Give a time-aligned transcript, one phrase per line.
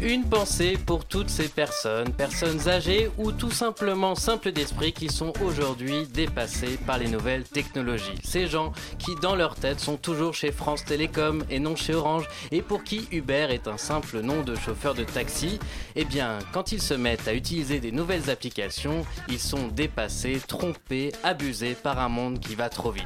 [0.00, 5.32] Une pensée pour toutes ces personnes, personnes âgées ou tout simplement simples d'esprit qui sont
[5.44, 8.18] aujourd'hui dépassées par les nouvelles technologies.
[8.22, 12.28] Ces gens qui dans leur tête sont toujours chez France Télécom et non chez Orange
[12.50, 15.58] et pour qui Uber est un simple nom de chauffeur de taxi,
[15.96, 21.12] eh bien quand ils se mettent à utiliser des nouvelles applications, ils sont dépassés, trompés,
[21.22, 23.04] abusés par un monde qui va trop vite.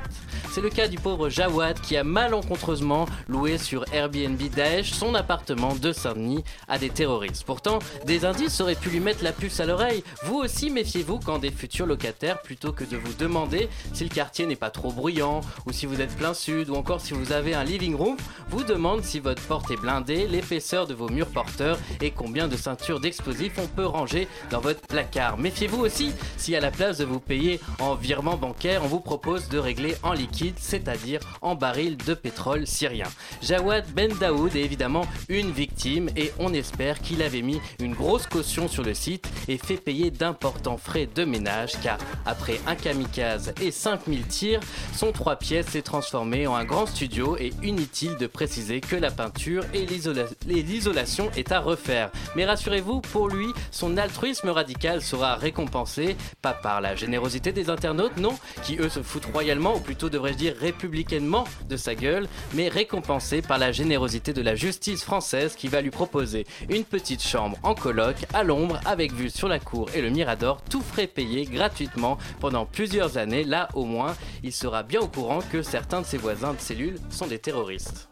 [0.53, 5.75] C'est le cas du pauvre Jawad qui a malencontreusement loué sur Airbnb Daesh son appartement
[5.75, 7.45] de Saint-Denis à des terroristes.
[7.45, 10.03] Pourtant, des indices auraient pu lui mettre la puce à l'oreille.
[10.25, 14.47] Vous aussi, méfiez-vous quand des futurs locataires, plutôt que de vous demander si le quartier
[14.47, 17.55] n'est pas trop bruyant, ou si vous êtes plein sud, ou encore si vous avez
[17.55, 18.17] un living room,
[18.49, 22.57] vous demandent si votre porte est blindée, l'épaisseur de vos murs porteurs et combien de
[22.57, 25.39] ceintures d'explosifs on peut ranger dans votre placard.
[25.39, 29.49] Méfiez-vous aussi si à la place de vous payer en virement bancaire, on vous propose
[29.49, 33.07] de régler en liquide, c'est-à-dire en baril de pétrole syrien.
[33.43, 38.27] Jawad Ben Daoud est évidemment une victime et on espère qu'il avait mis une grosse
[38.27, 41.97] caution sur le site et fait payer d'importants frais de ménage car
[42.27, 44.61] après un kamikaze et 5000 tirs,
[44.95, 49.11] son trois pièces s'est transformé en un grand studio et inutile de préciser que la
[49.11, 52.11] peinture et l'isolation est à refaire.
[52.37, 58.19] Mais rassurez-vous, pour lui, son altruisme radical sera récompensé, pas par la générosité des internautes,
[58.19, 62.69] non, qui eux se foutent royalement, ou plutôt devrais-je dire républicainement de sa gueule, mais
[62.69, 67.57] récompensé par la générosité de la justice française qui va lui proposer une petite chambre
[67.63, 71.45] en coloc à l'ombre avec vue sur la cour et le Mirador, tout frais payé
[71.45, 73.45] gratuitement pendant plusieurs années.
[73.45, 76.99] Là au moins, il sera bien au courant que certains de ses voisins de cellule
[77.11, 78.08] sont des terroristes.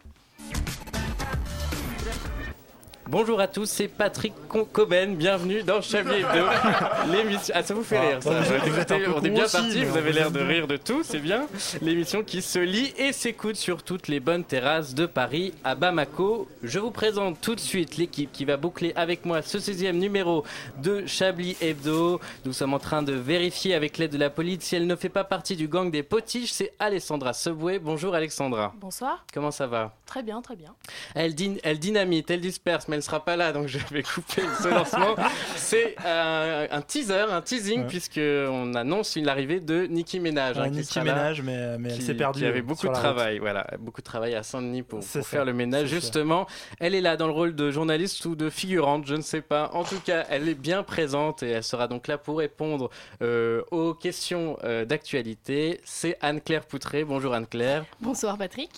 [3.08, 4.32] Bonjour à tous, c'est Patrick
[4.72, 6.44] Coben, bienvenue dans Chablis Hebdo,
[7.12, 7.54] l'émission...
[7.56, 10.66] Ah ça vous fait rire ça, on est bien parti, vous avez l'air de rire
[10.66, 11.46] de tout, c'est bien.
[11.80, 16.48] L'émission qui se lit et s'écoute sur toutes les bonnes terrasses de Paris à Bamako.
[16.64, 20.44] Je vous présente tout de suite l'équipe qui va boucler avec moi ce 16e numéro
[20.82, 22.20] de Chablis Hebdo.
[22.44, 25.10] Nous sommes en train de vérifier avec l'aide de la police si elle ne fait
[25.10, 27.78] pas partie du gang des potiches, c'est Alessandra Subway.
[27.78, 28.74] Bonjour Alexandra.
[28.80, 29.24] Bonsoir.
[29.32, 29.92] Comment ça va?
[30.06, 30.74] Très bien, très bien.
[31.14, 34.42] Elle, elle dynamite, elle disperse, mais elle ne sera pas là, donc je vais couper
[34.62, 35.14] ce lancement.
[35.54, 37.86] C'est euh, un teaser, un teasing, Ouais.
[37.86, 40.18] puisqu'on annonce l'arrivée de Nicki.
[40.18, 42.40] Ouais, hein, qui Nicki Minaj, mais, mais elle s'est perdue.
[42.40, 45.52] Qui avait euh, beaucoup de travail, voilà, beaucoup de travail à Saint-Denis pour, faire le
[45.52, 45.88] ménage.
[45.88, 45.94] ça.
[45.94, 46.46] Justement,
[46.80, 49.70] elle est là dans le rôle de journaliste ou de figurante, je ne sais pas.
[49.74, 52.88] En tout cas, elle est bien présente et elle sera donc là pour répondre
[53.22, 55.80] euh, aux questions euh, d'actualité.
[55.84, 57.04] C'est Anne-Claire Poutré.
[57.04, 57.84] Bonjour Anne-Claire.
[58.00, 58.70] Bonsoir Patrick.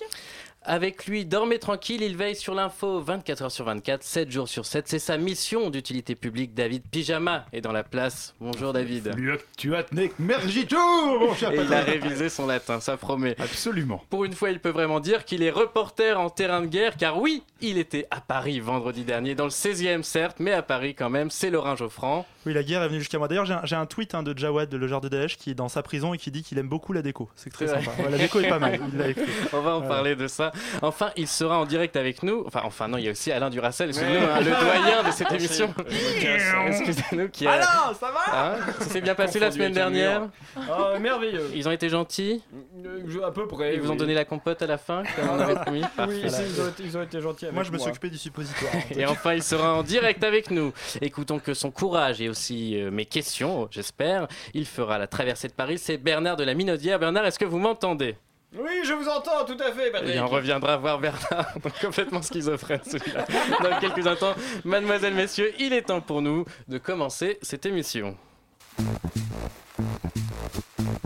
[0.71, 4.67] Avec lui, dormez tranquille, il veille sur l'info 24 heures sur 24, 7 jours sur
[4.67, 4.87] 7.
[4.87, 6.53] C'est sa mission d'utilité publique.
[6.53, 8.35] David Pyjama est dans la place.
[8.39, 9.13] Bonjour David.
[9.57, 9.87] Tu as
[10.19, 10.77] mergito,
[11.21, 13.35] mon cher Et il a révisé son latin, ça promet.
[13.39, 14.03] Absolument.
[14.11, 17.19] Pour une fois, il peut vraiment dire qu'il est reporter en terrain de guerre, car
[17.19, 21.09] oui, il était à Paris vendredi dernier, dans le 16e certes, mais à Paris quand
[21.09, 22.27] même, c'est Laurent Geoffrand.
[22.47, 23.27] Oui, la guerre est venue jusqu'à moi.
[23.29, 25.83] D'ailleurs, j'ai un, tweet hein, de Jawad, le genre de Daesh, qui est dans sa
[25.83, 27.29] prison et qui dit qu'il aime beaucoup la déco.
[27.35, 27.91] C'est très sympa.
[27.99, 28.79] Ouais, la déco est pas mal.
[28.93, 29.25] Il l'a écrit.
[29.53, 29.95] On va en Voilà.
[29.95, 30.53] parler de ça.
[30.83, 32.45] Enfin, il sera en direct avec nous.
[32.47, 35.27] Enfin, enfin non, il y a aussi Alain Duracel, excusez-nous, hein, le doyen de cette
[35.31, 35.75] Ah, émission.
[36.69, 37.29] Excusez-nous.
[37.29, 37.53] Qui a...
[37.53, 40.29] Alors, ça va Hein ça s'est bien passé la semaine dernière.
[40.57, 41.51] Ah, merveilleux.
[41.55, 42.43] Ils ont été gentils
[42.85, 43.75] Euh, À peu près.
[43.75, 46.15] Ils vous ont donné la compote à la fin, comme on avait promis Oui, Parfait.
[46.25, 48.73] ils, ont été, ils ont été gentils avec Moi, je me suis occupé du suppositoire.
[48.97, 50.73] Et enfin, il sera en direct avec nous.
[51.01, 55.53] Écoutons que son courage et aussi euh, mes questions, j'espère, il fera la traversée de
[55.53, 55.79] Paris.
[55.79, 56.99] C'est Bernard de la Minaudière.
[56.99, 58.17] Bernard, est-ce que vous m'entendez?
[58.57, 60.13] Oui, je vous entends tout à fait, Patrick.
[60.13, 63.27] bien, on reviendra voir Bernard, donc complètement schizophrène celui-là,
[63.63, 64.35] dans quelques instants.
[64.65, 68.17] Mademoiselles, messieurs, il est temps pour nous de commencer cette émission.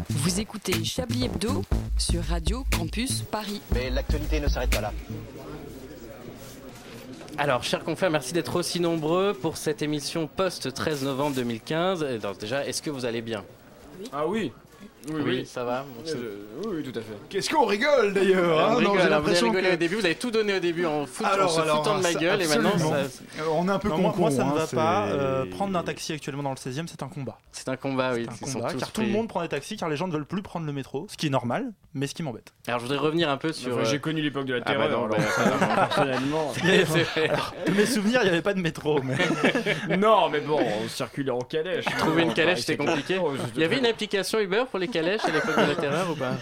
[0.08, 1.64] Vous écoutez Chablis Hebdo
[1.98, 3.60] sur Radio Campus Paris.
[3.74, 4.92] Mais l'actualité ne s'arrête pas là.
[7.38, 12.02] Alors, chers confrères, merci d'être aussi nombreux pour cette émission post-13 novembre 2015.
[12.04, 13.42] Et donc, déjà, est-ce que vous allez bien?
[14.12, 14.52] Ah oui.
[15.08, 15.46] Oui, oui.
[15.46, 15.84] ça va.
[16.04, 16.12] Oui,
[16.68, 17.14] oui, tout à fait.
[17.28, 19.76] Qu'est-ce qu'on rigole d'ailleurs on hein rigole, Non, j'ai alors, vous avez l'impression que- au
[19.76, 22.02] début, vous avez tout donné au début en, fout- en Alors, se alors, foutant de
[22.02, 24.44] ma gueule et maintenant ça- Euh, on est un peu Non, moi, con moi, ça
[24.44, 25.06] ne va pas.
[25.06, 27.38] Euh, prendre un taxi actuellement dans le 16 e c'est un combat.
[27.52, 28.26] c'est un combat, oui.
[28.34, 30.12] C'est un combat, tous car tout le monde prend des taxis, car les gens ne
[30.12, 32.52] veulent plus prendre le métro, ce qui est normal, mais ce qui m'embête.
[32.68, 33.72] Alors je voudrais revenir un peu sur.
[33.72, 34.90] Enfin, euh, J'ai connu l'époque de la Ah bah terreur.
[34.90, 35.18] non, alors,
[35.58, 36.52] bah, personnellement.
[37.66, 39.00] De mes souvenirs, il n'y avait pas de métro,
[39.98, 41.84] non, mais bon, on circulait en calèche.
[41.98, 43.18] Trouver une calèche, c'était compliqué.
[43.22, 46.10] Oh, Il y avait une application Uber pour les calèches à l'époque de la terreur
[46.10, 46.32] ou pas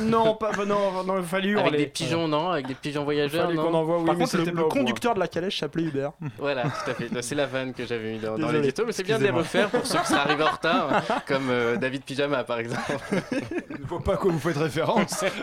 [0.00, 3.54] Non, pas, non, non, il fallait Avec des pigeons, non Avec des pigeons voyageurs, qu'on
[3.54, 6.10] non envoie, oui, par mais contre, le, c'était le conducteur de la calèche s'appelait Uber.
[6.38, 7.22] Voilà, tout à fait.
[7.22, 9.30] C'est la vanne que j'avais mis dans, dans Désolé, l'édito, mais c'est bien de les
[9.30, 12.82] refaire pour ceux qui seraient arrivés en retard, comme euh, David Pyjama par exemple.
[13.30, 15.24] Je ne vois pas à quoi vous faites référence.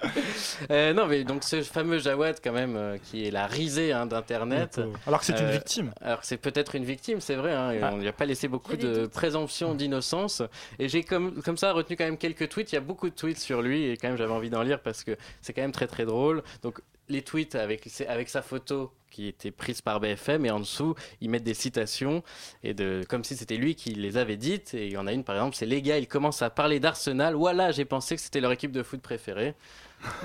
[0.69, 4.05] Euh, non, mais donc ce fameux Jawad, quand même, euh, qui est la risée hein,
[4.05, 4.79] d'Internet.
[5.07, 5.91] Alors que c'est une victime.
[6.01, 8.47] Alors que c'est peut-être une victime, c'est vrai, hein, et on lui a pas laissé
[8.47, 10.41] beaucoup de présomption d'innocence.
[10.79, 12.71] Et j'ai comme, comme ça retenu quand même quelques tweets.
[12.71, 14.81] Il y a beaucoup de tweets sur lui et quand même j'avais envie d'en lire
[14.81, 16.43] parce que c'est quand même très très drôle.
[16.61, 20.95] Donc les tweets avec, avec sa photo qui était prise par BFM et en dessous
[21.19, 22.23] ils mettent des citations
[22.63, 25.11] et de comme si c'était lui qui les avait dites et il y en a
[25.11, 28.21] une par exemple c'est les gars ils commencent à parler d'Arsenal voilà j'ai pensé que
[28.21, 29.53] c'était leur équipe de foot préférée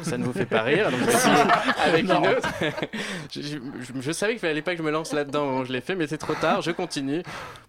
[0.02, 1.28] ça ne vous fait pas rire donc voici
[1.84, 2.48] avec une autre.
[3.32, 3.48] Je, je-
[3.80, 6.06] je- je savais qu'il fallait pas que je me lance là-dedans je l'ai fait mais
[6.06, 7.22] c'est trop tard je continue.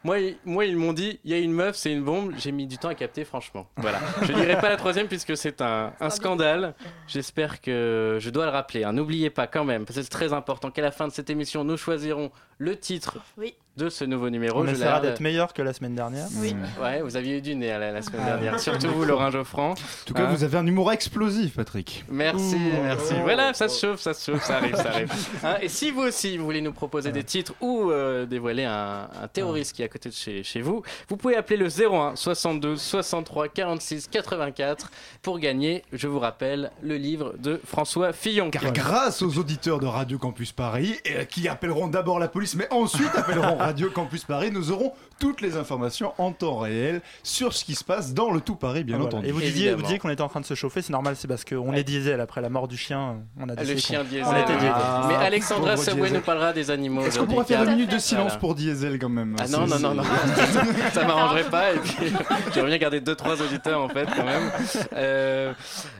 [0.04, 2.34] Moi, ils- moi ils m'ont dit il y a une meuf c'est une bombe.
[2.38, 3.68] J'ai mis du temps à capter franchement.
[3.78, 4.00] Voilà.
[4.22, 6.74] Je lirai pas la troisième puisque c'est un, un scandale.
[7.08, 8.94] J'espère que je dois le rappeler hein.
[8.94, 11.64] n'oubliez pas quand même parce que c'est très important qu'à la fin de cette émission
[11.64, 13.56] nous choisirons le titre Oui.
[13.78, 16.28] De ce nouveau numéro On Je essaiera d'être meilleur que la semaine dernière.
[16.38, 16.56] Oui.
[16.82, 19.72] Ouais, vous aviez eu du nez la, la semaine dernière, surtout vous, Laurent Geoffrand.
[19.72, 19.76] En
[20.06, 22.04] tout cas, Hein vous avez un humour explosif, Patrick.
[22.10, 22.82] Merci, Ouh.
[22.84, 23.14] merci.
[23.18, 23.22] Oh.
[23.24, 25.12] Voilà, ça se chauffe, ça se chauffe, ça arrive, ça arrive.
[25.44, 29.08] Hein, et si vous aussi, vous voulez nous proposer des titres ou euh, dévoiler un,
[29.22, 32.16] un terroriste qui est à côté de chez, chez vous, vous pouvez appeler le 01
[32.16, 34.90] 72 63 46 84
[35.22, 38.50] pour gagner, je vous rappelle, le livre de François Fillon.
[38.50, 42.56] Car grâce aux auditeurs de Radio Campus Paris, et, euh, qui appelleront d'abord la police,
[42.56, 47.52] mais ensuite appelleront Radio Campus Paris, nous aurons toutes les informations en temps réel sur
[47.52, 49.16] ce qui se passe dans le tout Paris, bien Ah, voilà.
[49.18, 49.28] entendu.
[49.28, 51.28] Et vous disiez, vous disiez qu'on était en train de se chauffer, c'est normal, c'est
[51.28, 53.18] parce qu'on est diesel après la mort du chien.
[53.38, 54.24] On a Le décidé chien diesel.
[54.26, 54.72] On était diesel.
[54.74, 56.14] Ah, Mais Alexandra diesel.
[56.14, 57.02] nous parlera des animaux.
[57.02, 58.40] Est-ce qu'on pourrait faire une minute de silence Voilà.
[58.40, 59.36] pour Diesel quand même?
[59.38, 60.04] Ah non, non, non, non,
[60.94, 61.74] ça m'arrangerait pas.
[61.74, 61.94] Et puis,
[62.54, 64.50] j'aimerais bien garder 2-3 auditeurs en fait, quand même.
[64.94, 65.52] Euh,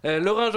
[0.06, 0.52] euh, Laurent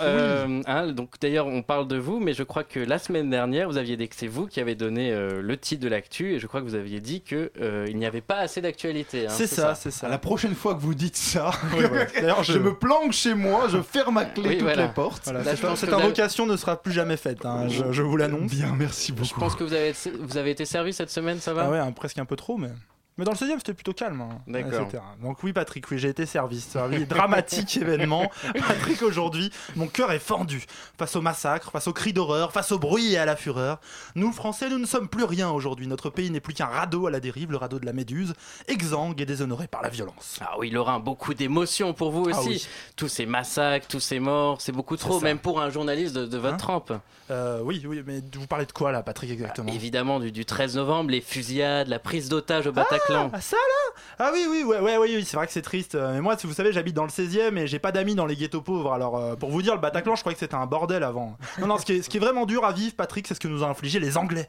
[0.00, 3.68] euh, hein, donc d'ailleurs, on parle de vous, mais je crois que la semaine dernière,
[3.68, 6.40] vous aviez dit que c'est vous qui avez donné euh, le titre de l'actu, et
[6.40, 7.50] je crois que vous aviez dit qu'il
[7.88, 9.26] il n'y avait pas assez d'actualité.
[9.26, 10.08] hein, C'est ça, c'est ça.
[10.08, 12.08] La prochaine fois que vous dites ça, Oui, ouais.
[12.14, 12.54] D'ailleurs, je...
[12.54, 14.86] je- me planque chez moi, je ferme à clé Oui, toutes voilà.
[14.86, 15.24] les portes.
[15.24, 18.16] Voilà, Là, cette je que invocation ne sera plus jamais faite, hein, je, je vous
[18.16, 18.50] l'annonce.
[18.50, 19.28] Bien, merci beaucoup.
[19.28, 21.64] Je pense que vous avez, vous avez été servi cette semaine, ça va?
[21.66, 22.70] Ah ouais, hein, presque un peu trop, mais.
[23.18, 24.20] Mais dans le 16 e c'était plutôt calme.
[24.20, 24.88] hein, D'accord.
[25.20, 26.60] Donc oui, Patrick, oui, j'ai été servi.
[26.60, 27.04] servi.
[27.04, 28.30] Dramatique événement.
[28.66, 30.64] Patrick, aujourd'hui, mon cœur est fendu.
[30.96, 33.80] Face au massacre, face aux cris d'horreur, face au bruit et à la fureur.
[34.14, 35.86] Nous, Français, nous ne sommes plus rien aujourd'hui.
[35.88, 38.34] Notre pays n'est plus qu'un radeau à la dérive, le radeau de la Méduse,
[38.68, 40.38] exsangue et déshonoré par la violence.
[40.40, 42.48] Ah oui, Laurent, beaucoup d'émotions pour vous Ah aussi.
[42.48, 42.66] oui.
[42.96, 46.38] Tous ces massacres, tous ces morts, c'est beaucoup trop, même pour un journaliste de, de
[46.38, 46.92] votre Hein trempe.
[47.30, 50.76] Euh, oui, oui, mais vous parlez de quoi là, Patrick, exactement Évidemment, du, du 13
[50.76, 53.06] novembre, les fusillades, la prise d'otages au Bataclan.
[53.07, 55.94] Ah ça là Ah oui oui ouais ouais, ouais, oui, c'est vrai que c'est triste.
[55.94, 58.26] Euh, Mais moi, si vous savez, j'habite dans le 16e et j'ai pas d'amis dans
[58.26, 58.92] les ghettos pauvres.
[58.92, 61.36] Alors euh, pour vous dire, le Bataclan, je croyais que c'était un bordel avant.
[61.60, 63.40] Non non, ce qui est, ce qui est vraiment dur à vivre, Patrick, c'est ce
[63.40, 64.48] que nous ont infligé les Anglais.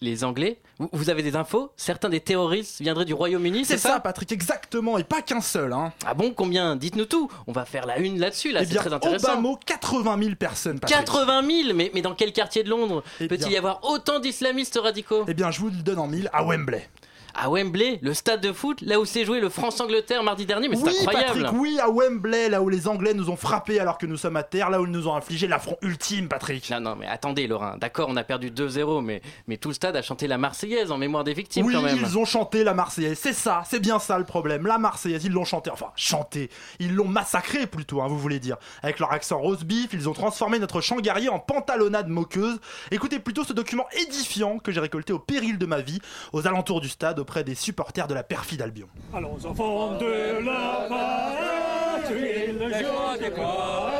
[0.00, 4.00] Les- Anglais vous, avez des infos Certains des terroristes viendraient du Royaume-Uni, C'est ça, ça,
[4.00, 5.74] Patrick, exactement, et pas qu'un seul.
[5.74, 5.92] Hein.
[6.06, 7.30] Ah bon, combien Dites-nous tout.
[7.46, 9.34] On va faire la une là-dessus, là, eh c'est très intéressant.
[9.34, 10.98] bas mot, 80 000 personnes, Patrick.
[11.04, 14.78] 80 000 mais, mais dans quel quartier de Londres Eh Peut-il y avoir autant d'islamistes
[14.82, 16.88] radicaux Eh bien, je vous le donne en mille, à Wembley.
[17.36, 20.76] À Wembley, le stade de foot, là où s'est joué le France-Angleterre mardi dernier, mais
[20.76, 23.98] c'est oui, incroyable Patrick, oui, à Wembley, là où les Anglais nous ont frappés alors
[23.98, 26.70] que nous sommes à terre, là où ils nous ont infligé l'affront ultime, Patrick.
[26.70, 27.76] Non, non, mais attendez, Laurent.
[27.76, 30.98] D'accord, on a perdu 2-0, mais, mais tout le stade a chanté la Marseillaise en
[30.98, 31.98] mémoire des victimes oui, quand même.
[32.00, 34.66] ils ont chanté la Marseillaise, c'est ça, c'est bien ça le problème.
[34.66, 38.58] La Marseillaise, ils l'ont chanté, enfin chanté, ils l'ont massacré plutôt, hein, vous voulez dire.
[38.82, 42.60] Avec leur accent rose beef, ils ont transformé notre chant guerrier en pantalonnade moqueuse.
[42.92, 46.00] Écoutez plutôt ce document édifiant que j'ai récolté au péril de ma vie,
[46.32, 48.86] aux alentours du stade, auprès des supporters de la perfide Albion.
[49.14, 53.90] Allons enfants de la patrie, le jour des corps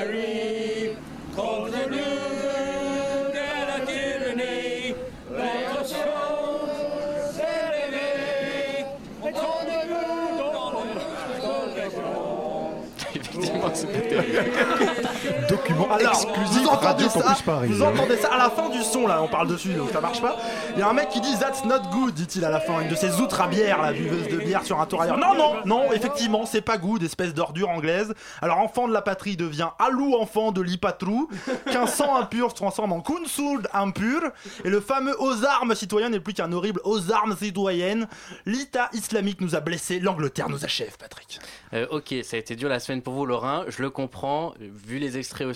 [0.00, 0.96] arrive
[1.34, 2.20] contre nous
[3.34, 4.94] de la tyrannie.
[5.32, 6.60] Notre chant
[7.32, 8.86] s'est levé,
[9.20, 10.94] tournez-vous dans le
[13.16, 13.66] Effectivement,
[15.66, 17.68] Document Alors, exclusif vous entendez Radio ça, Campus Paris.
[17.68, 20.20] Vous entendez ça à la fin du son là, on parle dessus donc ça marche
[20.20, 20.36] pas.
[20.74, 22.88] Il y a un mec qui dit That's not good, dit-il à la fin, une
[22.88, 25.18] de ces outres à bière, la buveuse de bière sur un tour ailleurs.
[25.18, 28.14] Non, non, non, effectivement, c'est pas good, espèce d'ordure anglaise.
[28.42, 31.28] Alors, enfant de la patrie devient alou enfant de l'ipatrou,
[31.72, 34.20] qu'un sang impur se transforme en kunsoud impur,
[34.64, 38.06] et le fameux aux armes citoyen n'est plus qu'un horrible aux armes citoyennes.
[38.44, 41.40] L'État islamique nous a blessés, l'Angleterre nous achève, Patrick.
[41.72, 43.64] Euh, ok, ça a été dur la semaine pour vous, Lorrain.
[43.68, 44.54] Je le comprends.
[44.58, 45.55] Vu les extraits aussi,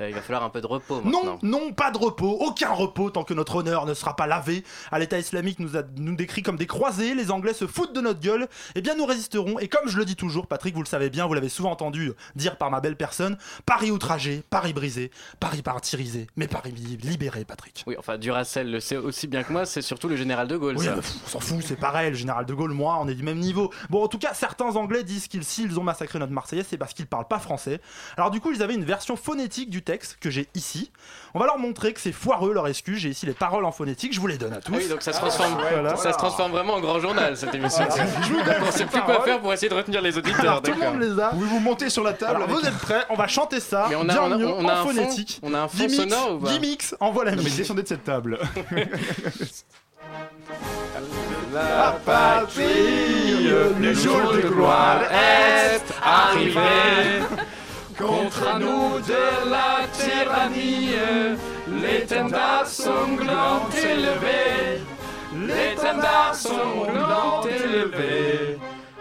[0.00, 1.38] euh, il va falloir un peu de repos Non, maintenant.
[1.42, 4.64] non, pas de repos, aucun repos tant que notre honneur ne sera pas lavé.
[4.90, 8.00] À l'État islamique nous a nous décrit comme des croisés, les Anglais se foutent de
[8.00, 8.48] notre gueule.
[8.74, 9.58] Eh bien, nous résisterons.
[9.58, 12.12] Et comme je le dis toujours, Patrick, vous le savez bien, vous l'avez souvent entendu
[12.34, 17.44] dire par ma belle personne, Paris outragé, Paris brisé, Paris martyrisé, mais Paris li- libéré,
[17.44, 17.84] Patrick.
[17.86, 20.76] Oui, enfin, Duracell le sait aussi bien que moi, c'est surtout le général de Gaulle.
[20.78, 20.96] Oui, ça.
[21.26, 23.70] on s'en fout, c'est pareil, le général de Gaulle, moi, on est du même niveau.
[23.90, 26.94] Bon, en tout cas, certains Anglais disent qu'ils, s'ils ont massacré notre Marseillaise, c'est parce
[26.94, 27.80] qu'ils parlent pas français.
[28.16, 30.92] Alors, du coup, ils avaient une version phonétique du texte que j'ai ici.
[31.34, 32.98] On va leur montrer que c'est foireux leur excuse.
[33.00, 34.72] J'ai ici les paroles en phonétique, je vous les donne à tous.
[34.72, 35.96] Ah oui, donc ça se transforme, Voilà.
[35.96, 37.84] ça se transforme vraiment en grand journal cette émission.
[37.88, 38.06] Voilà.
[38.22, 40.40] Je vous donne on sait plus quoi faire pour essayer de retenir les auditeurs.
[40.40, 41.28] Alors, tout le monde les a.
[41.30, 43.02] Pouvez-vous monter sur la table Alors, vous êtes prêts?
[43.10, 43.86] On va chanter ça.
[43.90, 45.40] Mais on a- bien on a- mieux on a en un fond- phonétique.
[45.42, 46.50] on a un fond 10 mix, sonore ou pas?
[46.52, 48.38] 10 mix, envoie la Non, mais descendez de cette table.
[51.52, 53.48] La patrie,
[53.80, 56.60] le jour de gloire est arrivé.
[57.98, 60.90] Contre nous de la tyrannie,
[61.80, 64.82] l'étendard sanglant élevé,
[65.32, 68.58] l'étendard sanglant élevé.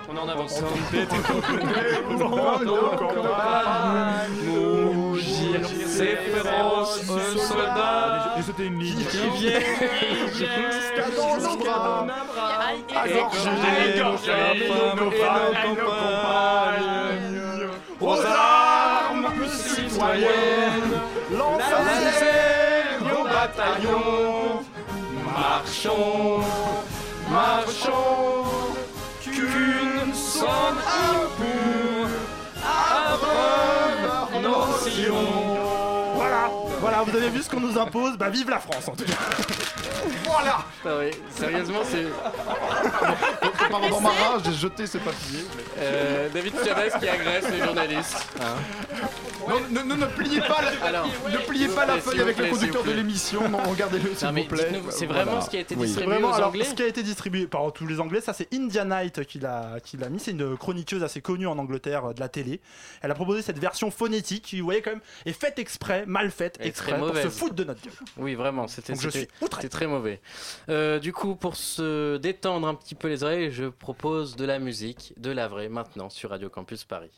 [0.08, 0.62] On en avance.
[5.88, 7.02] Ces féroces
[7.48, 9.06] soldats J'ai sauté une ligne.
[9.06, 9.64] qui viennent
[11.42, 12.06] nos bras.
[13.06, 17.35] égorger nos femmes et nos compagnes.
[19.96, 20.92] Citoyennes,
[21.32, 24.62] lancez nos bataillons.
[25.24, 26.42] Marchons,
[27.32, 28.76] marchons,
[29.24, 30.82] qu'une sonne
[31.14, 32.10] impure
[32.62, 35.45] abreuve nos sillons.
[36.86, 39.14] Voilà, vous avez vu ce qu'on nous impose Bah vive la France en tout cas
[40.26, 42.06] Voilà Ah oui, sérieusement, c'est
[43.70, 45.40] Pardon, dans ma rage, j'ai jeté ce papier.
[45.80, 48.28] euh, David Chavez qui agresse les journalistes.
[48.42, 48.56] hein.
[49.48, 52.36] Non, ne, ne, ne pliez pas la, Alors, ne pliez pas la s'il feuille avec
[52.36, 53.48] plaît, le conducteur de l'émission.
[53.48, 54.72] Non, regardez-le, s'il vous plaît.
[54.90, 55.24] c'est Voilà.
[55.26, 55.86] vraiment ce qui a été Oui.
[55.86, 58.34] distribué Vraiment, aux alors, Anglais ce qui a été distribué par tous les Anglais, ça
[58.34, 60.20] c'est India Knight qui l'a mis.
[60.20, 62.60] C'est une chroniqueuse assez connue en Angleterre euh, de la télé.
[63.04, 66.32] Elle a proposé cette version phonétique qui, vous voyez, quand même, est faite exprès, mal
[66.32, 67.94] faite très pour se foutre de notre gueule.
[68.18, 68.94] Oui, vraiment, c'était
[69.70, 70.22] très mauvais.
[70.70, 74.60] Euh, du coup, pour se détendre un petit peu les oreilles, je propose de la
[74.60, 77.12] musique, de la vraie, maintenant sur Radio Campus Paris.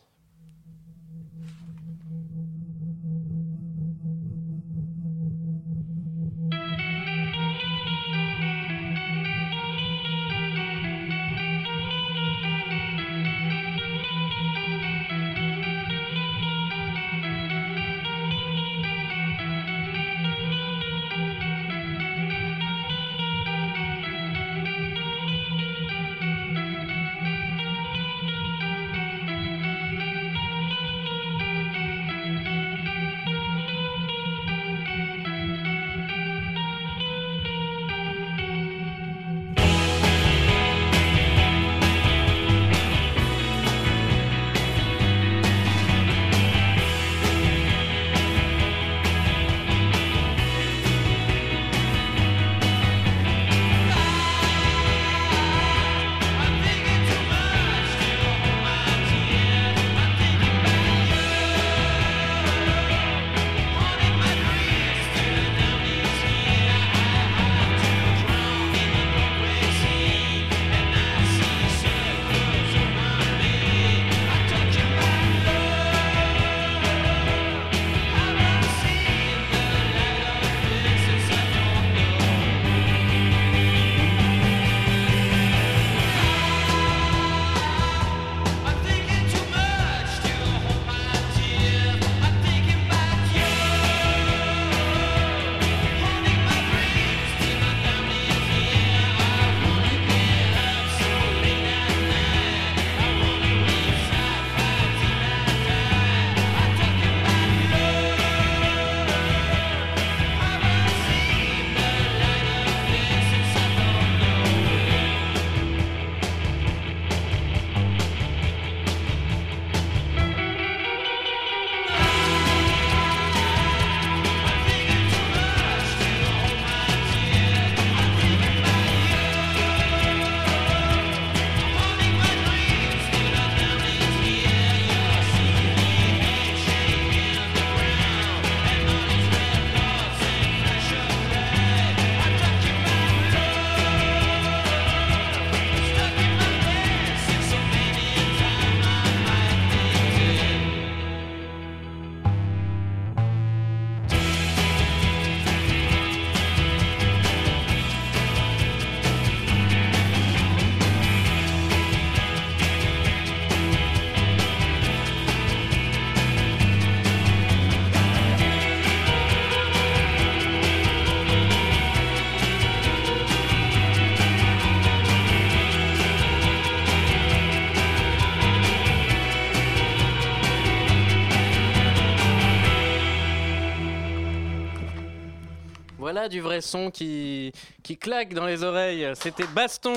[186.27, 187.53] Pas du vrai son qui,
[187.84, 189.93] qui claque dans les oreilles, c'était baston.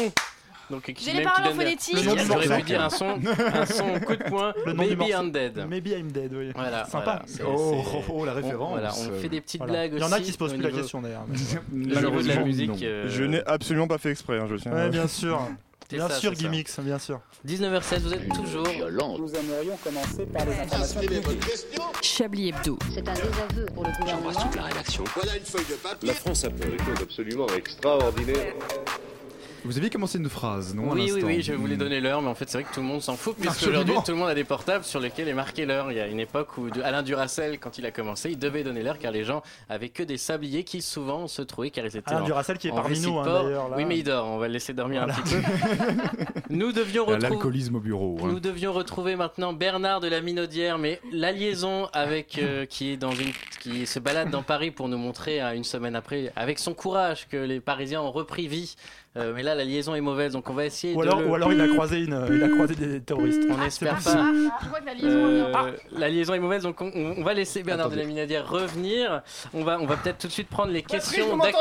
[0.71, 1.95] Donc, qui J'ai même les paroles qui en donne- phonétique.
[1.97, 3.19] Le nom du J'aurais pu dire un son,
[3.53, 5.15] un son coup de poing, Le nom du Maybe morceau.
[5.25, 5.67] I'm Dead.
[5.69, 6.51] Maybe I'm dead, oui.
[6.55, 7.03] Voilà, Sympa.
[7.05, 8.71] voilà, c'est- Oh, c'est- oh, oh, la on- référence.
[8.71, 9.73] voilà, on fait des petites Voilà.
[9.89, 11.25] blagues Il y en a qui se posent au plus la niveau- question d'ailleurs.
[11.29, 12.83] au niveau de la Malheureusement, musique.
[12.85, 14.73] euh, Je n'ai absolument pas fait exprès, hein, je tiens.
[14.73, 15.41] Ouais, bien sûr.
[15.91, 16.33] C'est Bien ça, sûr.
[16.35, 17.21] Gimmicks, bien sûr.
[17.47, 18.67] 19h16, vous êtes toujours.
[18.69, 19.19] Violence.
[19.19, 21.27] Nous aimerions commencer par les informations publiques.
[22.01, 22.79] Chablis Hebdo.
[22.95, 24.31] C'est un désaveu pour le gouvernement.
[26.03, 28.55] La France a fait des choses absolument extraordinaires.
[29.65, 31.79] Vous aviez commencé une phrase, non à Oui, oui, oui, je voulais Hmm.
[31.79, 33.81] donner l'heure, mais en fait, c'est vrai que tout le monde s'en fout, puisque Absolument.
[33.83, 35.91] aujourd'hui, tout le monde a des portables sur lesquels est marqué l'heure.
[35.93, 38.83] Il y a une époque où Alain Duracel, quand il a commencé, il devait donner
[38.83, 42.11] l'heure car les gens avaient que des sabliers qui souvent se trouvaient car ils étaient
[42.11, 43.77] Alain en- Duracel qui est parmi nous, hein, d'ailleurs, là.
[43.77, 45.19] Oui, mais il dort, on va le laisser dormir Voilà.
[45.19, 46.31] un petit peu.
[46.51, 47.29] Nous devions retrouver.
[47.29, 48.19] L'alcoolisme au bureau.
[48.23, 48.29] hein.
[48.29, 52.97] Nous devions retrouver maintenant Bernard de la Minaudière, mais la liaison avec euh, qui est
[52.97, 53.31] dans une
[53.61, 57.29] qui se balade dans Paris pour nous montrer euh, une semaine après avec son courage
[57.29, 58.75] que les Parisiens ont repris vie.
[59.17, 61.09] Euh, mais là, la liaison est mauvaise, donc on va essayer Ou de.
[61.09, 63.43] alors, le- ou alors il a croisé une, il a croisé des terroristes.
[63.51, 64.31] On espère C'est pas.
[64.87, 67.97] La liaison Euh, la liaison est mauvaise, donc on, on va laisser Bernard Attendez.
[67.97, 69.23] de la Minaudière revenir.
[69.53, 71.27] On va, on va peut-être tout de suite prendre les Patrick, questions.
[71.29, 71.57] vous m'entendez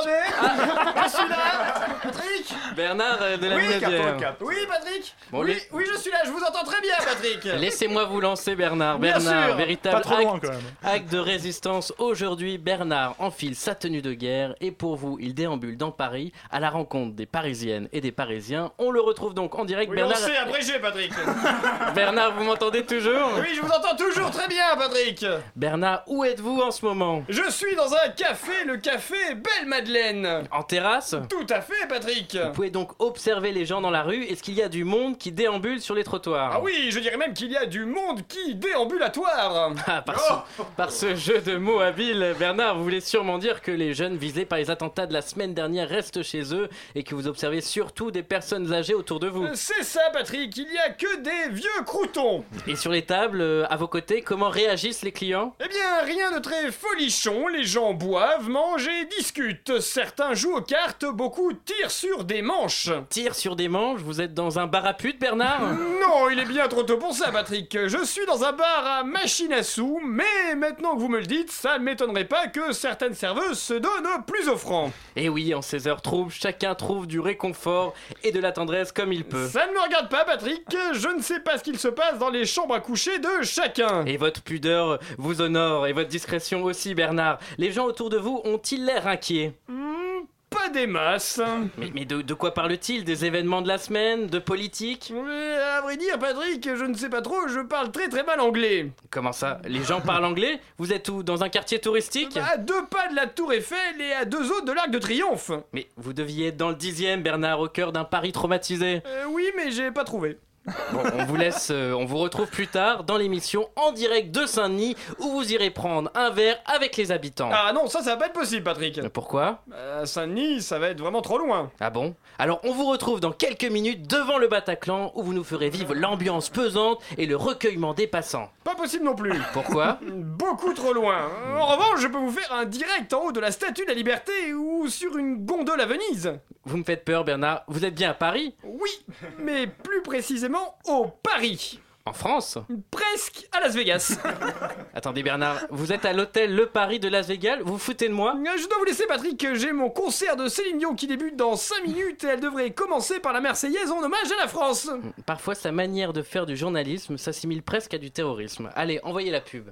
[1.03, 4.35] Je suis là Patrick Bernard euh, de la Oui, Minaudière.
[4.41, 7.43] Oui, Patrick Bon, oui, les- oui, je suis là, je vous entends très bien, Patrick
[7.59, 8.99] Laissez-moi vous lancer, Bernard.
[8.99, 9.55] Bien Bernard, sûr.
[9.57, 10.59] véritable Pas trop acte, loin quand même.
[10.83, 11.93] acte de résistance.
[11.97, 16.59] Aujourd'hui, Bernard enfile sa tenue de guerre et pour vous, il déambule dans Paris à
[16.59, 18.73] la rencontre des Parisiennes et des Parisiens.
[18.79, 19.89] On le retrouve donc en direct.
[19.89, 21.13] Oui, Bernard, lancé, abrégé, Patrick.
[21.95, 23.29] Bernard, vous m'entendez toujours?
[23.39, 25.25] Oui, je vous entends toujours très bien, Patrick.
[25.55, 27.23] Bernard, où êtes-vous en ce moment?
[27.29, 30.43] Je suis dans un café, le café Belle Madeleine.
[30.51, 31.15] En terrasse?
[31.29, 32.35] Tout à fait, Patrick.
[32.35, 34.25] Vous pouvez donc observer les gens dans la rue.
[34.25, 36.51] Est-ce qu'il y a du monde qui déambule sur les trottoirs?
[36.55, 40.33] Ah oui, je dirais même qu'il y a du monde qui déambulatoire Ah, par, ce,
[40.75, 44.43] par ce jeu de mots habile, Bernard, vous voulez sûrement dire que les jeunes visés
[44.43, 48.11] par les attentats de la semaine dernière restent chez eux et que vous observez surtout
[48.11, 49.43] des personnes âgées autour de vous.
[49.43, 53.41] Euh, C'est ça, Patrick, il y a que des vieux croutons Et sur les tables,
[53.41, 55.55] euh, à vos côtés, comment réagissent les clients?
[55.63, 59.79] Eh bien, rien de très folichon, les gens boivent, mangent et discutent.
[59.79, 62.89] Certains jouent aux cartes, beaucoup tirent sur des manches.
[63.09, 65.61] Tirent sur des manches Vous êtes dans un bar à pute, Bernard?
[66.01, 67.77] Non, il est bien trop tôt pour ça, Patrick.
[67.87, 71.25] Je suis dans un bar à machine à sous, mais maintenant que vous me le
[71.25, 74.91] dites, ça ne m'étonnerait pas que certaines serveuses se donnent plus offrant.
[75.15, 78.91] Et Eh oui, en ces heures troubles, chacun trouve du réconfort et de la tendresse
[78.91, 79.47] comme il peut.
[79.47, 80.63] Ça ne me regarde pas, Patrick.
[80.93, 84.05] Je ne sais pas ce qu'il se passe dans les chambres à coucher de chacun.
[84.05, 87.39] Et votre pudeur vous honore, et votre discrétion aussi, Bernard.
[87.57, 89.53] Les gens autour de vous ont-ils l'air inquiets?
[89.67, 90.08] Hmm,
[90.49, 91.41] pas des masses.
[91.77, 95.81] Mais, mais de, de quoi parle-t-il Des événements de la semaine De politique Mais à
[95.81, 98.91] vrai dire, Patrick, je ne sais pas trop, je parle très très mal anglais.
[99.09, 102.85] Comment ça Les gens parlent anglais Vous êtes où Dans un quartier touristique À deux
[102.85, 105.51] pas de la Tour Eiffel et à deux autres de l'Arc de Triomphe.
[105.73, 109.01] Mais vous deviez être dans le dixième, Bernard, au cœur d'un Paris traumatisé.
[109.05, 110.37] Euh, oui, mais j'ai pas trouvé.
[110.65, 114.45] Bon, on vous laisse, euh, on vous retrouve plus tard dans l'émission en direct de
[114.45, 117.49] Saint-Denis où vous irez prendre un verre avec les habitants.
[117.51, 119.01] Ah non, ça, ça va pas être possible, Patrick.
[119.09, 119.63] Pourquoi?
[119.73, 121.71] À Saint-Denis, ça va être vraiment trop loin.
[121.79, 122.13] Ah bon?
[122.37, 125.93] Alors on vous retrouve dans quelques minutes devant le Bataclan où vous nous ferez vivre
[125.95, 128.49] l'ambiance pesante et le recueillement des passants.
[128.63, 129.33] Pas possible non plus.
[129.53, 129.99] Pourquoi?
[130.07, 131.29] Beaucoup trop loin.
[131.57, 133.93] En revanche, je peux vous faire un direct en haut de la Statue de la
[133.95, 136.33] Liberté ou sur une gondole à Venise.
[136.65, 137.63] Vous me faites peur, Bernard.
[137.67, 138.55] Vous êtes bien à Paris?
[138.63, 139.05] Oui,
[139.39, 141.79] mais plus précisément au Paris.
[142.05, 142.57] En France
[142.89, 144.17] Presque à Las Vegas.
[144.95, 148.13] Attendez, Bernard, vous êtes à l'hôtel Le Paris de Las Vegas Vous vous foutez de
[148.13, 151.55] moi Je dois vous laisser, Patrick, j'ai mon concert de Céline Dion qui débute dans
[151.55, 154.89] 5 minutes et elle devrait commencer par la Marseillaise en hommage à la France.
[155.25, 158.71] Parfois, sa manière de faire du journalisme s'assimile presque à du terrorisme.
[158.75, 159.69] Allez, envoyez la pub.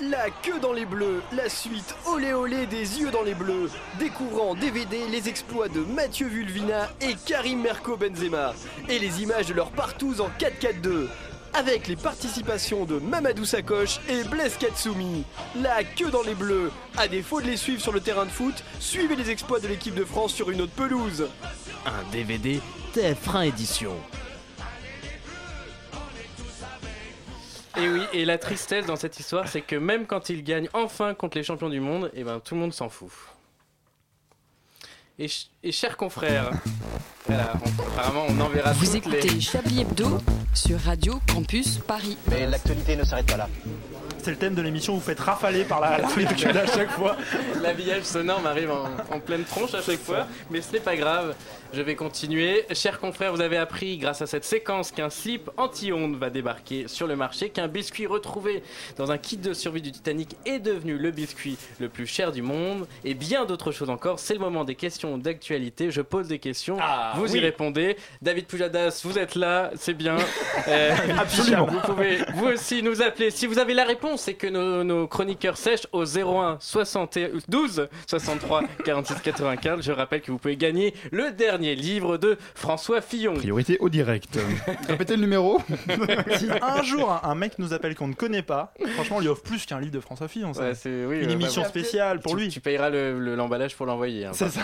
[0.00, 4.54] La queue dans les bleus, la suite olé olé des yeux dans les bleus, découvrant
[4.54, 8.52] DVD les exploits de Mathieu Vulvina et Karim Merco Benzema,
[8.90, 11.08] et les images de leurs partous en 4-4-2,
[11.54, 15.24] avec les participations de Mamadou Sakoche et Blaise Katsumi.
[15.62, 18.62] La queue dans les bleus, à défaut de les suivre sur le terrain de foot,
[18.78, 21.26] suivez les exploits de l'équipe de France sur une autre pelouse.
[21.86, 22.60] Un DVD
[22.94, 23.94] TF1 édition.
[27.78, 31.14] Et oui, et la tristesse dans cette histoire, c'est que même quand ils gagnent enfin
[31.14, 33.10] contre les champions du monde, et ben tout le monde s'en fout.
[35.18, 36.50] Et, ch- et chers confrères,
[37.26, 40.18] voilà, on- apparemment on enverra Vous les- écoutez Chablis Hebdo
[40.54, 42.16] sur Radio Campus Paris.
[42.30, 43.48] Mais l'actualité ne s'arrête pas là.
[44.26, 44.92] C'est le thème de l'émission.
[44.92, 47.16] Vous faites rafaler par la, la pellicule à chaque fois.
[47.62, 51.36] L'habillage sonore m'arrive en, en pleine tronche à chaque fois, mais ce n'est pas grave.
[51.72, 52.64] Je vais continuer.
[52.72, 57.06] Chers confrères, vous avez appris grâce à cette séquence qu'un slip anti-ondes va débarquer sur
[57.06, 58.62] le marché, qu'un biscuit retrouvé
[58.96, 62.42] dans un kit de survie du Titanic est devenu le biscuit le plus cher du
[62.42, 64.18] monde, et bien d'autres choses encore.
[64.18, 65.90] C'est le moment des questions d'actualité.
[65.90, 66.78] Je pose des questions,
[67.14, 67.96] vous y répondez.
[68.22, 70.16] David Pujadas, vous êtes là, c'est bien.
[70.68, 71.66] Euh, Absolument.
[71.66, 75.06] Vous pouvez vous aussi nous appeler si vous avez la réponse et que nos, nos
[75.06, 79.82] chroniqueurs sèchent au 01 72 63 46 95.
[79.84, 83.34] Je rappelle que vous pouvez gagner le dernier livre de François Fillon.
[83.34, 84.38] Priorité au direct.
[84.88, 85.60] Répétez le numéro.
[86.36, 89.42] si un jour un, mec nous appelle qu'on ne connaît pas, franchement, on lui offre
[89.42, 90.52] plus qu'un livre de François Fillon.
[90.54, 90.62] ça.
[90.62, 92.48] Ouais, c'est- oui, Une euh, émission bah, spéciale pour tu, lui.
[92.48, 94.24] Tu payeras le- le- l'emballage pour l'envoyer.
[94.26, 94.58] hein, C'est contre.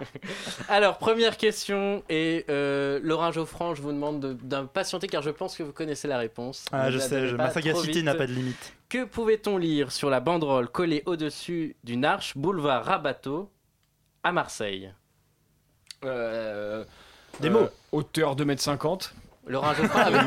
[0.68, 2.02] Alors, première question.
[2.08, 6.08] Et euh, Laurent Geoffrand, je vous demande de- d'impatienter car je pense que vous connaissez
[6.08, 6.64] la réponse.
[6.72, 8.69] Ah, je sais, je- ma sagacité n'a pas de limite.
[8.88, 13.50] Que pouvait-on lire sur la banderole collée au-dessus d'une arche boulevard Rabateau
[14.22, 14.92] à Marseille?
[16.04, 16.84] Euh,
[17.40, 17.68] Des euh, mots.
[17.92, 19.12] Hauteur 2m50.
[19.50, 20.18] Laurent Geoffrand avait...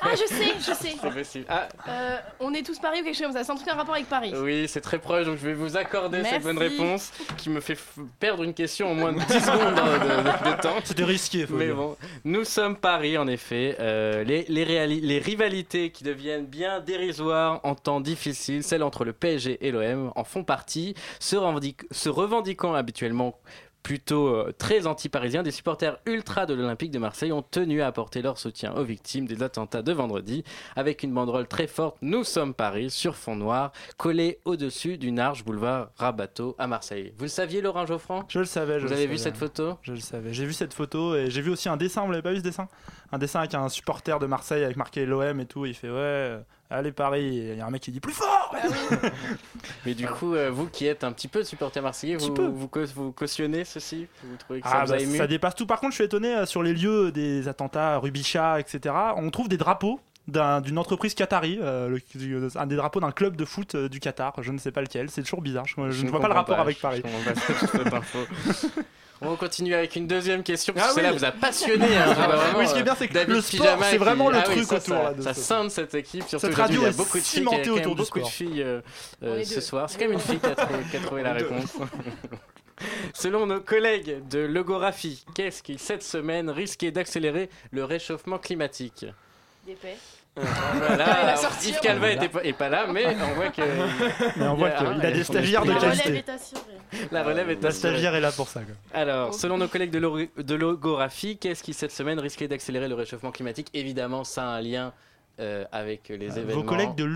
[0.00, 0.96] Ah, je sais, je sais.
[1.00, 1.44] C'est possible.
[1.48, 3.44] Ah, Euh, on est tous Paris ou quelque chose comme ça.
[3.44, 4.32] C'est un truc en rapport avec Paris.
[4.36, 7.74] oui, c'est très proche, donc je vais vous accorder cette bonne réponse qui me fait
[7.74, 10.76] f- perdre une question en moins de 10 secondes de, de- de temps.
[10.84, 11.76] C'était risqué, faut Mais dire.
[11.76, 13.76] bon, nous sommes Paris en effet.
[13.80, 19.04] Euh, les, les, réali- les rivalités qui deviennent bien dérisoires en temps difficiles, celles entre
[19.04, 20.94] le PSG et l'OM, en font partie.
[21.20, 23.38] Se, revendique- se revendiquant habituellement
[23.86, 28.20] plutôt euh, très anti-parisiens, des supporters ultra de l'Olympique de Marseille ont tenu à apporter
[28.20, 30.42] leur soutien aux victimes des attentats de vendredi
[30.74, 35.44] avec une banderole très forte Nous sommes Paris sur fond noir collée au-dessus d'une arche
[35.44, 37.12] boulevard Rabateau à Marseille.
[37.16, 38.80] Vous le saviez Laurent Geoffrand Je le savais.
[38.80, 39.78] Je Vous avez vu cette photo?
[39.82, 40.34] Je le savais.
[40.34, 42.04] J'ai vu cette photo et j'ai vu aussi un dessin.
[42.04, 42.66] Vous l'avez pas vu ce dessin?
[43.12, 45.64] Un dessin avec un supporter de Marseille avec marqué l'OM et tout.
[45.64, 47.38] Il fait ouais, euh, allez Paris.
[47.38, 48.54] Et Il y a un mec qui dit plus fort.
[49.86, 52.84] Mais du coup, euh, vous qui êtes un petit peu supporter marseillais, vous, vous, cau-
[52.94, 54.06] vous cautionnez ceci?
[54.24, 55.16] Vous trouvez que ça Ah, vous bah, a ému?
[55.16, 55.66] ça dépasse tout.
[55.66, 58.94] Par contre, je suis étonné euh, sur les lieux des attentats, Rubichat, etc.
[59.16, 63.12] On trouve des drapeaux d'un- d'une entreprise qatari, euh, le- du- un des drapeaux d'un
[63.12, 64.34] club de foot euh, du Qatar.
[64.42, 65.10] Je ne sais pas lequel.
[65.10, 65.66] C'est toujours bizarre.
[65.66, 67.02] Je, je ne vois pas le rapport pas, avec je Paris.
[67.02, 67.08] pas.
[69.22, 71.18] On va continuer avec une deuxième question, parce Ah que celle-là oui.
[71.18, 71.86] vous a passionné.
[71.96, 73.60] hein, Ah bah, vraiment, oui, ce qui est bien, euh, c'est que David le sport,
[73.60, 75.70] Pyjama c'est qui- vraiment le Ah oui, truc ça, autour, ça, là, de Ça scinde
[75.70, 77.94] cette équipe, surtout Cette radio il y a beaucoup de filles, il y a autour
[77.96, 78.82] du beaucoup de filles euh,
[79.22, 79.60] euh, ce deux.
[79.62, 79.88] soir.
[79.88, 81.76] C'est quand même une fille qui a trouvé, qui a trouvé la réponse.
[83.14, 89.06] Selon nos collègues de Logographie, qu'est-ce qui, cette semaine, risquait d'accélérer le réchauffement climatique?
[89.66, 89.96] D'épais.
[90.36, 91.70] Voilà, Il sortir.
[91.70, 93.62] Yves Calva était pas, est pas là, mais on voit que.
[94.36, 96.18] Mais on voit il y qu'il a des stagiaires de esprit- La relève qualité.
[96.18, 96.60] est assurée.
[97.10, 97.72] La relève est La assurée.
[97.92, 98.60] stagiaire est là pour ça.
[98.60, 98.74] quoi.
[98.92, 102.94] Alors, selon nos collègues de, lo- de logographie, qu'est-ce qui cette semaine risquait d'accélérer le
[102.94, 103.68] réchauffement climatique?
[103.74, 104.92] Évidemment, ça a un lien
[105.40, 106.54] euh, avec les Euh, événements.
[106.54, 107.10] Vos collègues de nom.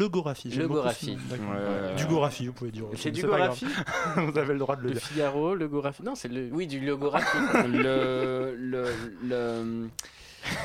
[1.29, 1.47] D'accord.
[1.57, 2.85] Euh, Du gographie, vous pouvez dire.
[2.97, 3.67] C'est du gographie
[4.17, 5.03] Vous avez le droit de le Le dire.
[5.03, 6.03] Figaro, logographie.
[6.03, 6.49] Non, c'est le.
[6.53, 7.37] Oui, du logographie.
[7.69, 8.85] le, le,
[9.23, 9.89] le,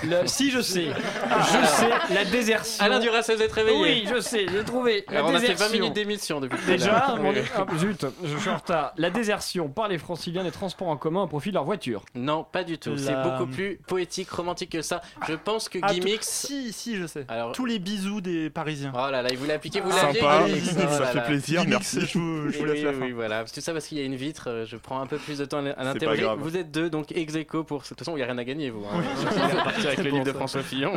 [0.04, 0.88] le- Si, je sais.
[0.88, 2.84] Je sais, la désertion.
[2.86, 5.06] Alain Duras, vous êtes réveillé Oui, je sais, j'ai trouvé.
[5.10, 5.80] La Alors, on a fait 20 désertion.
[5.80, 7.38] minutes d'émission depuis Déjà, mon- Oui.
[7.56, 8.94] ah, zut, je suis en retard.
[8.98, 12.04] La désertion par les franciliens des transports en commun au profit de leur voiture.
[12.16, 12.98] Non, pas du tout.
[12.98, 15.02] C'est La- beaucoup plus poétique, romantique que ça.
[15.28, 16.20] Je pense que Ah, Gimmicks.
[16.22, 17.26] tout- Si, si, je sais.
[17.28, 18.92] Alors, Tous les bisous des Parisiens.
[18.96, 21.62] Oh là là, il voulait appliquer, vous Ah, l'aviez Sympa, Gimmicks, oh ça fait plaisir,
[21.62, 22.02] Gimmicks, merci.
[22.02, 23.14] je vous, je vous laisse oui, la oui, fin.
[23.16, 23.44] voilà.
[23.46, 25.46] Tout ça parce qu'il y a une vitre, euh, je prends un peu plus de
[25.46, 26.28] temps à l'interroger.
[26.38, 27.82] Vous êtes deux, donc ex aequo pour.
[27.82, 28.84] De toute façon, il n'y a rien à gagner, vous.
[28.86, 29.02] Hein.
[29.66, 30.32] Repartir avec le livre de.
[30.32, 30.94] François Fillon.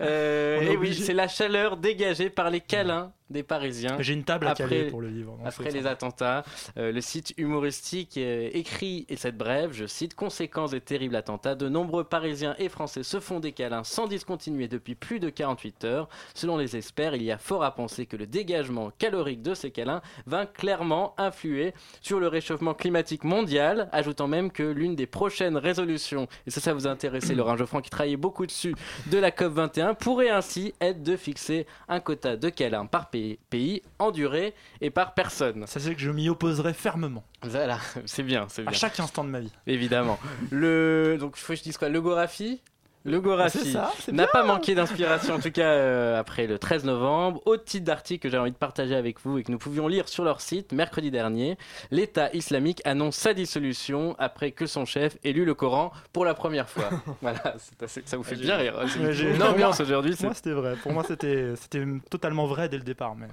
[0.00, 3.96] Euh, On est et oui, c'est la chaleur dégagée par les câlins des Parisiens.
[4.00, 5.36] J'ai une table à Après- caler pour le livre.
[5.38, 5.90] Non, Après les ça.
[5.90, 6.44] attentats,
[6.76, 11.54] euh, le site humoristique euh, écrit et cette brève, je cite, conséquence des terribles attentats,
[11.54, 15.84] de nombreux Parisiens et Français se font des câlins sans discontinuer depuis plus de 48
[15.84, 16.08] heures.
[16.34, 19.70] Selon les experts, il y a fort à penser que le dégagement calorique de ces
[19.70, 25.56] câlins va clairement influer sur le réchauffement climatique mondial, ajoutant même que l'une des prochaines
[25.56, 28.74] résolutions, et ça, ça vous a intéressé, Laurent Geoffrand, qui travaillait beaucoup dessus,
[29.10, 33.17] de la COP21, pourrait ainsi être de fixer un quota de câlins par pays,
[33.50, 35.66] pays en durée et par personne.
[35.66, 37.24] Ça c'est que je m'y opposerai fermement.
[37.42, 38.78] Voilà, c'est bien, c'est À bien.
[38.78, 39.52] chaque instant de ma vie.
[39.66, 40.18] Évidemment.
[40.50, 41.88] Le donc il faut que je dise quoi?
[41.88, 46.58] Logographie C'est Logographie ça, c'est n'a pas manqué d'inspiration, en tout cas euh, après le
[46.58, 47.40] 13 novembre.
[47.46, 50.08] Autre titre d'article que j'ai envie de partager avec vous et que nous pouvions lire
[50.08, 51.56] sur leur site mercredi dernier.
[51.90, 56.34] L'État islamique annonce sa dissolution après que son chef ait lu le Coran pour la
[56.34, 56.90] première fois.
[57.22, 58.74] voilà, assez- ça vous fait bien rire.
[58.88, 60.14] C'est j'ai- une ambiance aujourd'hui.
[60.20, 60.74] Moi c'était vrai.
[60.82, 63.14] Pour moi c'était c'était totalement vrai dès le départ.
[63.16, 63.26] Mais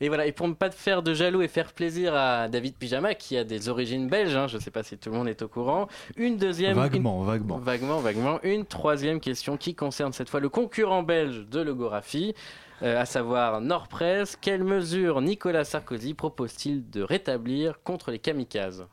[0.00, 2.74] Et voilà, et pour ne pas te faire de jaloux et faire plaisir à David
[2.76, 5.28] Pyjama, qui a des origines belges, hein, je ne sais pas si tout le monde
[5.28, 6.76] est au courant, une deuxième...
[6.76, 7.58] Vaguement, vaguement.
[7.58, 8.40] Vaguement, vaguement.
[8.42, 12.34] Une troisième question qui concerne cette fois le concurrent belge de Logographie,
[12.82, 14.36] euh, à savoir Nordpress.
[14.40, 18.86] Quelles mesures Nicolas Sarkozy propose-t-il de rétablir contre les kamikazes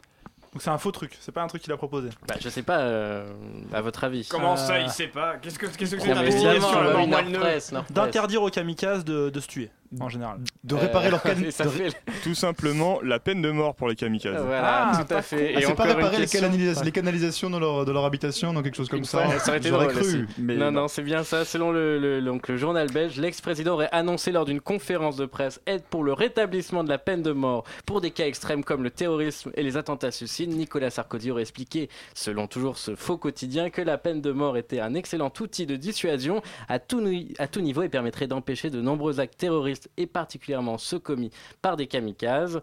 [0.54, 2.10] Donc c'est un faux truc, c'est pas un truc qu'il a proposé.
[2.28, 3.28] bah, Je sais pas, euh,
[3.74, 4.28] à votre avis.
[4.28, 5.38] Comment ça, Euh, il sait pas?
[5.38, 7.94] Qu'est-ce que que c'est moelleux Nordpress, Nordpress.
[7.94, 10.40] D'interdire aux kamikazes de, de se tuer, en général.
[10.64, 13.96] De réparer leur et ça de- fait- Tout simplement la peine de mort pour les
[13.96, 14.42] kamikazes.
[14.46, 15.54] Voilà, Ah, tout à fait.
[15.56, 18.06] Ah, Et c'est pas une réparer les, question- canalisa- les canalisations dans leur, de leur
[18.06, 19.28] habitation, dans quelque chose comme ça.
[19.28, 20.28] Ouais, ça aurait été J'aurais drôle cru.
[20.38, 21.46] Mais non, non, c'est bien ça.
[21.46, 25.62] Selon le, le- donc, le journal belge, l'ex-président aurait annoncé lors d'une conférence de presse
[25.66, 28.92] aide pour le rétablissement de la peine de mort pour des cas extrêmes comme le
[28.92, 30.50] terrorisme et les attentats suicides.
[30.52, 34.80] Nicolas Sarkozy aurait expliqué, selon toujours ce faux quotidien, que la peine de mort était
[34.80, 38.82] un excellent outil de dissuasion à tout, ni- à tout niveau et permettrait d'empêcher de
[38.82, 42.60] nombreux actes terroristes et particulièrement ceux commis par des kamikazes.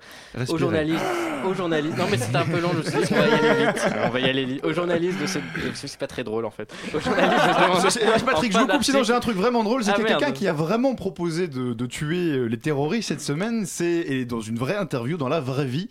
[0.48, 1.05] Aux journalistes,
[1.46, 1.96] aux journalistes.
[1.96, 2.70] Non, mais c'est un peu long.
[2.76, 3.87] Je suis on va y aller vite.
[4.05, 4.64] On va y aller vite.
[4.64, 5.38] Aux journalistes de ce.
[5.74, 6.72] C'est pas très drôle en fait.
[6.94, 9.85] Aux journalistes de C'est- Patrick, je vous coupe, sinon j'ai un truc vraiment drôle.
[9.85, 13.64] C'est Ah, quelqu'un qui a vraiment proposé de, de tuer euh, les terroristes cette semaine.
[13.66, 15.88] C'est et dans une vraie interview, dans la vraie vie.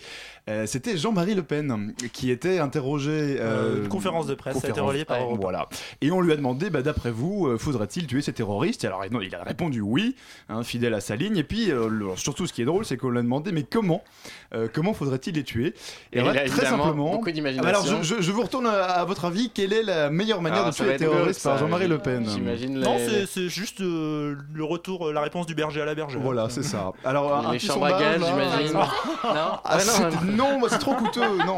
[0.50, 3.38] Euh, C'était Jean-Marie Le Pen qui était interrogé.
[3.40, 5.40] Euh, euh, une conférence de presse, ça a été conférence- relayé par ouais, Europe.
[5.42, 5.68] Voilà.
[6.02, 8.84] Et on lui a demandé, bah, d'après vous, euh, faudrait-il tuer ces terroristes?
[8.84, 10.16] Et Alors non, il a répondu oui,
[10.50, 11.38] hein, fidèle à sa ligne.
[11.38, 13.64] Et puis euh, le- surtout, ce qui est drôle, c'est qu'on lui a demandé, mais
[13.64, 14.04] comment,
[14.54, 15.74] euh, comment faudrait-il les tuer?
[16.14, 17.12] Et il là, très simplement.
[17.12, 17.64] beaucoup Ah, d'imagination.
[17.64, 19.50] bah Alors je, je- je vous retourne à, à votre avis.
[19.50, 22.26] Quelle est la meilleure manière Alors, de tuer les terroristes par Jean-Marie Le Pen?
[22.28, 26.20] J'imagine Non, les- c'est- juste euh, le retour, la réponse du berger à la bergère.
[26.22, 26.92] Voilà, c'est ça.
[27.04, 28.74] Alors, un les petit chambres à gaz, j'imagine.
[28.74, 28.80] Non?
[29.24, 31.38] Ah, Ah, non, non, c'est trop coûteux.
[31.46, 31.58] Non,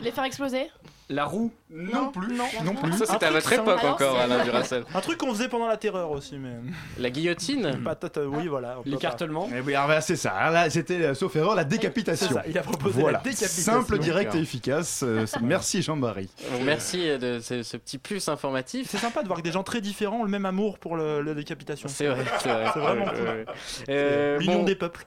[0.00, 0.70] Les faire exploser
[1.08, 2.34] La roue non plus.
[2.64, 2.92] Non, plus.
[2.98, 4.84] Ça, c'était à votre époque encore, Alain Duracell.
[4.94, 6.50] Un truc qu'on faisait pendant la terreur aussi, mais.
[6.98, 8.76] La guillotine Patate, euh, oui, voilà.
[8.78, 10.50] on peut L'écartèlement Eh oui, alors, bah, c'est ça.
[10.50, 12.28] Là, c'était, euh, sauf erreur, la décapitation.
[12.32, 13.18] Ça, il a proposé Voilà.
[13.18, 13.72] la décapitation.
[13.72, 15.02] Simple, direct et efficace.
[15.04, 16.28] Euh, merci Jean-Marie.
[16.64, 18.88] Merci de ce, ce petit plus informatif.
[18.90, 21.20] C'est sympa de voir que des gens très différents ont le même amour pour le-
[21.22, 21.88] la décapitation.
[21.88, 22.64] C'est vrai, c'est vrai.
[22.74, 23.44] C'est vraiment cool.
[23.90, 25.06] Euh, L'union bon, des peuples.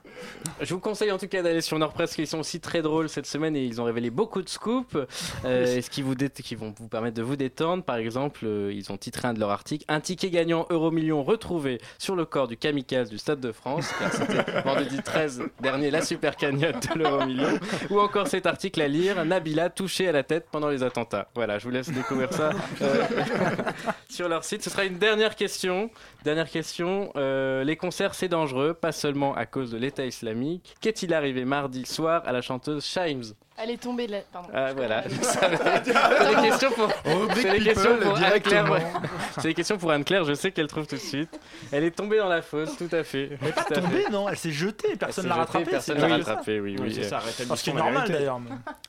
[0.62, 3.26] Je vous conseille en tout cas d'aller sur Nordpress, qui sont aussi très drôles cette
[3.26, 4.96] semaine et ils ont révélé beaucoup de scoops,
[5.44, 7.82] euh, qui, vous dé- qui vont vous permettre de vous détendre.
[7.84, 11.22] Par exemple, euh, ils ont titré un de leurs articles Un ticket gagnant euro million
[11.22, 15.90] retrouvé sur le corps du kamikaze du Stade de France, car c'était vendredi 13 dernier
[15.90, 17.58] la super cagnotte de l'euro million.
[17.90, 21.28] Ou encore cet article à lire Nabila touché à la tête pendant les attentats.
[21.34, 22.50] Voilà, je vous laisse découvrir ça
[22.82, 23.04] euh,
[24.08, 24.62] sur leur site.
[24.62, 25.90] Ce sera une dernière question.
[26.24, 27.12] Dernière question.
[27.16, 30.74] euh, les concerts, c'est dangereux, pas seulement à cause de l'État islamique.
[30.80, 34.20] Qu'est-il arrivé mardi soir à la chanteuse Shimes Elle est tombée de la.
[34.20, 34.48] Pardon.
[34.54, 36.88] Ah voilà, c'est des questions pour,
[37.34, 38.66] c'est des questions pour Anne-Claire.
[39.36, 41.38] C'est des questions pour Anne-Claire, je sais qu'elle trouve tout de suite.
[41.72, 43.30] Elle est tombée dans la fosse, tout à fait.
[43.40, 45.70] Elle est pas tombée, non Elle s'est jetée, personne s'est l'a rattrapée.
[45.70, 46.94] Personne c'est l'a rattrapée, oui, oui.
[46.94, 48.40] c'est ça, Ce qui est rétablissons la normal d'ailleurs.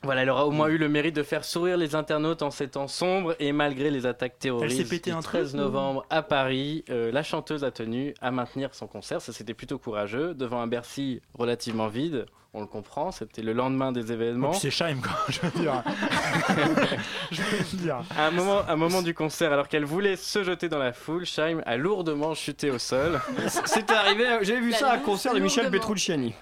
[0.02, 2.68] Voilà, elle aura au moins eu le mérite de faire sourire les internautes en ces
[2.68, 5.58] temps sombres et malgré les attaques terroristes Elle s'est pété du un truc, 13 ou-
[5.58, 9.20] novembre à Paris, euh, la chanteuse a tenu à maintenir son concert.
[9.20, 12.26] Ça, c'était plutôt courageux devant un Bercy relativement vide.
[12.54, 14.50] On le comprend, c'était le lendemain des Oh, événements.
[14.50, 15.82] puis c'est Scheim, quoi, je veux dire.
[17.30, 18.02] je veux dire.
[18.14, 20.92] À un moment, à un moment du concert, alors qu'elle voulait se jeter dans la
[20.92, 23.20] foule, Scheim a lourdement chuté au sol.
[23.64, 25.70] C'était arrivé, j'ai vu La ça à un concert de Michel.
[25.70, 26.34] Petrucciani.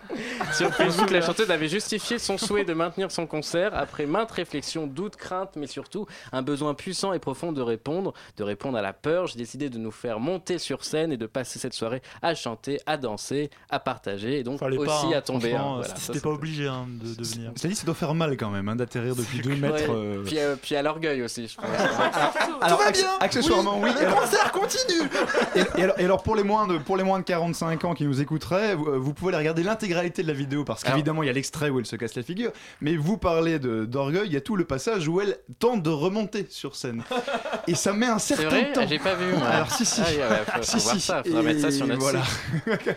[0.52, 4.88] Sur Facebook, la chanteuse avait justifié son souhait de maintenir son concert après maintes réflexions,
[4.88, 8.92] doutes, craintes, mais surtout un besoin puissant et profond de répondre, de répondre à la
[8.92, 9.28] peur.
[9.28, 12.80] J'ai décidé de nous faire monter sur scène et de passer cette soirée à chanter,
[12.86, 15.54] à danser, à partager et donc Fallait aussi pas, hein, à tomber.
[15.54, 15.94] hein, voilà.
[16.00, 17.52] C'était pas obligé hein, de, de venir.
[17.56, 19.88] Cela dit, ça doit faire mal quand même hein, d'atterrir depuis deux c'est- mètres.
[19.88, 19.94] Ouais.
[19.96, 20.22] euh.
[20.24, 21.64] Puis, euh, puis à l'orgueil aussi, je pense.
[22.62, 23.90] Alors, va acc- bien accessoirement, oui.
[23.94, 25.08] Le alors- concert continue
[25.56, 27.94] Et, et alors, et alors, pour les moins de pour les moins de 45 ans
[27.94, 31.22] qui nous écouteraient, vous, vous pouvez aller regarder l'intégralité de la vidéo parce Alors- qu'évidemment
[31.22, 34.26] il y a l'extrait où elle se casse la figure, mais vous parlez de d'orgueil,
[34.26, 37.02] il y a tout le passage où elle tente de remonter sur scène
[37.66, 38.86] et ça met un C'est certain vrai temps.
[38.88, 39.32] J'ai pas vu.
[39.34, 39.46] moi.
[39.48, 40.00] Alors si si.
[40.04, 41.00] Ah, ouais, ouais, faut, faut Si, voir si.
[41.00, 42.22] ça, faudra mettre ça sur Et notre voilà.
[42.66, 42.90] site.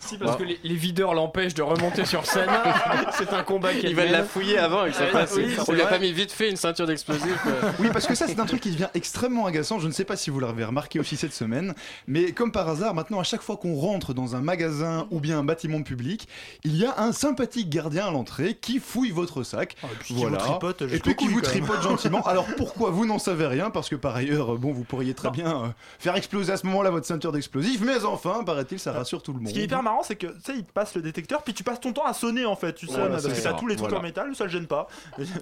[0.00, 2.48] Si, parce que les, les videurs l'empêchent de remonter sur scène.
[3.18, 5.34] c'est un combat qui Ils veulent la fouiller avant et que ça passe.
[5.36, 7.44] oui, On lui a pas mis vite fait une ceinture d'explosifs.
[7.46, 7.72] euh.
[7.80, 9.80] Oui, parce que ça, c'est un truc qui devient extrêmement agaçant.
[9.80, 11.74] Je ne sais pas si vous l'avez remarqué aussi cette semaine,
[12.06, 15.40] mais comme par hasard, maintenant, à chaque fois qu'on rentre dans un magasin ou bien
[15.40, 16.28] un bâtiment public,
[16.62, 19.74] il y a un sympathique gardien à l'entrée qui fouille votre sac.
[19.82, 22.22] Ah, puis qui vous tripote Et puis qui vous tripote gentiment.
[22.26, 23.70] Alors pourquoi vous n'en savez rien?
[23.70, 26.90] Parce que par ailleurs, bon, vous pourriez très bien euh, faire exploser à ce moment-là
[26.90, 29.48] votre ceinture d'explosifs, mais enfin, paraît-il, ça rassure tout le monde.
[29.48, 31.54] Ce qui est hyper marrant, c'est que tu sais, il te passe le détecteur, puis
[31.54, 32.72] tu passes ton temps à sonner en fait.
[32.74, 33.52] Tu sonnes parce c'est que ça.
[33.52, 34.00] t'as tous les trucs Voilà.
[34.00, 34.86] en métal, ça le gêne pas.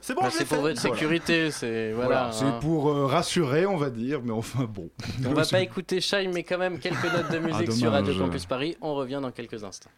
[0.01, 0.63] C'est bon, Bah, c'est pour fait.
[0.63, 2.09] votre sécurité, c'est voilà.
[2.09, 2.59] Voilà, c'est hein.
[2.61, 4.89] pour euh, rassurer, on va dire, mais enfin bon.
[5.27, 8.15] On va pas écouter Shine, mais quand même quelques notes de musique Ah, sur Radio.
[8.19, 8.77] Campus Paris.
[8.81, 9.91] On revient dans quelques instants.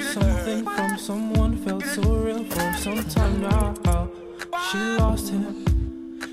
[0.00, 4.08] something from someone felt so real for some time now.
[4.70, 5.64] She lost him.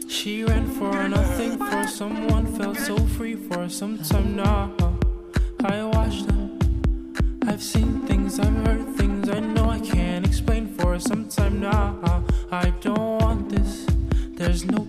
[0.08, 4.73] She ran for nothing for someone felt so free for some time now.
[5.63, 6.60] I watched them.
[7.47, 12.23] I've seen things, I've heard things I know I can't explain for some time now.
[12.51, 13.86] I don't want this.
[14.38, 14.88] There's no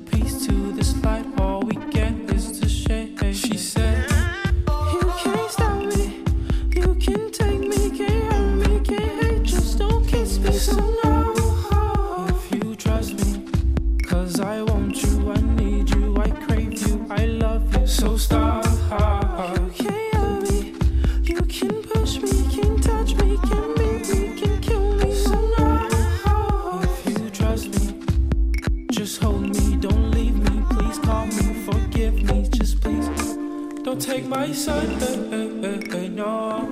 [33.96, 36.68] Don't take my son, eh, eh, eh, eh, no.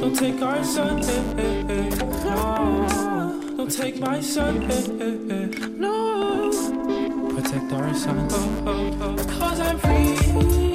[0.00, 1.90] Don't take our son, eh, eh, eh,
[2.24, 3.56] no.
[3.58, 6.50] Don't take my son, eh, eh, eh, no.
[7.34, 9.38] Protect our son, oh, oh, oh.
[9.38, 10.69] Cause I'm free.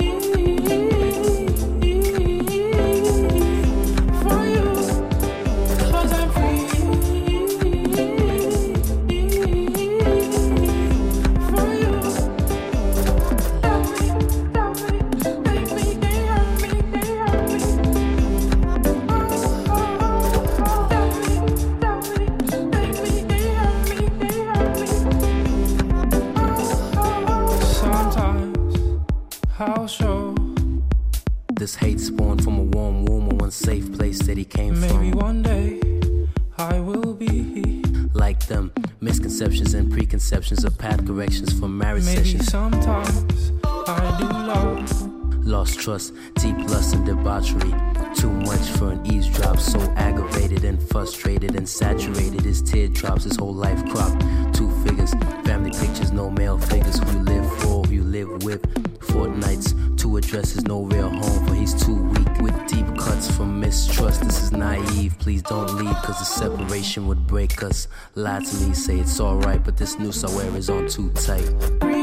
[45.86, 47.71] Trust, deep lust and debauchery.
[48.15, 52.41] Too much for an eavesdrop, so aggravated and frustrated and saturated.
[52.41, 54.19] His teardrops, his whole life cropped.
[54.56, 55.13] Two figures,
[55.45, 56.98] family pictures, no male figures.
[56.98, 58.63] Who you live for, who you live with.
[59.12, 62.41] Fortnights, two addresses, no real home, for he's too weak.
[62.41, 65.15] With deep cuts from mistrust, this is naive.
[65.19, 67.88] Please don't leave, cause the separation would break us.
[68.15, 71.94] Lie to me, say it's alright, but this noose I wear is on too tight.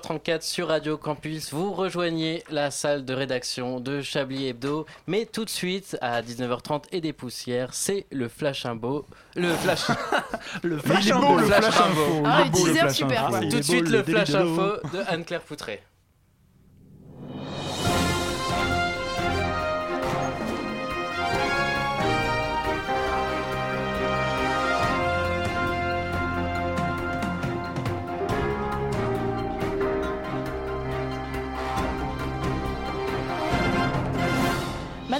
[0.00, 1.52] 34 sur Radio Campus.
[1.52, 4.86] Vous rejoignez la salle de rédaction de Chablis Hebdo.
[5.06, 9.06] Mais tout de suite, à 19h30 et des poussières, c'est le Flash Imbo.
[9.36, 9.86] Le Flash.
[10.62, 12.22] le Flash Imbo, le Flash Imbo.
[12.24, 13.30] Ah, 10h, super.
[13.40, 15.82] Tout de suite, le Flash Info de Anne-Claire Poutré.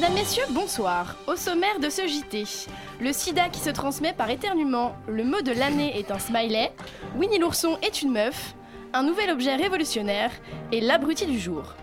[0.01, 1.16] Madame, messieurs, bonsoir.
[1.26, 2.44] Au sommaire de ce JT,
[3.01, 6.70] le sida qui se transmet par éternuement, le mot de l'année est un smiley,
[7.16, 8.55] Winnie l'ourson est une meuf,
[8.92, 10.30] un nouvel objet révolutionnaire
[10.70, 11.74] et l'abruti du jour.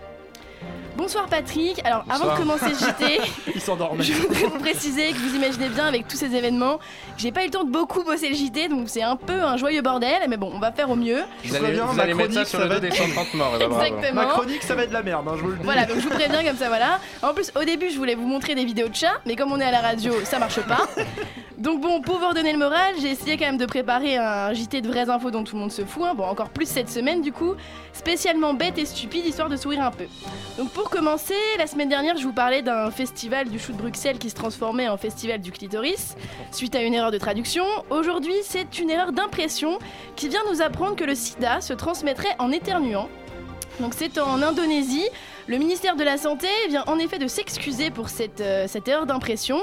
[0.96, 1.80] Bonsoir Patrick.
[1.84, 3.20] Alors avant de commencer ce JT,
[3.54, 3.60] Il
[4.04, 6.78] je voudrais vous préciser que vous imaginez bien avec tous ces événements,
[7.18, 9.56] j'ai pas eu le temps de beaucoup bosser le JT, donc c'est un peu un
[9.56, 11.22] joyeux bordel, mais bon, on va faire au mieux.
[11.44, 12.94] Je vous préviens, ma chronique, ça va être-
[13.60, 14.14] Exactement.
[14.14, 15.64] Ma chronique, ça va être de la merde, hein, je vous le dis.
[15.64, 16.98] Voilà, donc je vous préviens comme ça, voilà.
[17.22, 19.60] En plus, au début, je voulais vous montrer des vidéos de chats, mais comme on
[19.60, 20.86] est à la radio, ça marche pas.
[21.58, 24.82] Donc bon, pour vous redonner le moral, j'ai essayé quand même de préparer un JT
[24.82, 26.02] de vraies infos dont tout le monde se fout.
[26.04, 26.14] hein.
[26.14, 27.54] Bon, encore plus cette semaine du coup,
[27.94, 30.04] spécialement bête et stupide, histoire de sourire un peu.
[30.58, 34.18] Donc pour commencer, la semaine dernière, je vous parlais d'un festival du chou de Bruxelles
[34.18, 36.14] qui se transformait en festival du clitoris,
[36.52, 37.64] suite à une erreur de traduction.
[37.88, 39.78] Aujourd'hui, c'est une erreur d'impression
[40.14, 43.08] qui vient nous apprendre que le sida se transmettrait en éternuant.
[43.80, 45.08] Donc c'est en Indonésie.
[45.48, 49.06] Le ministère de la Santé vient en effet de s'excuser pour cette, euh, cette erreur
[49.06, 49.58] d'impression.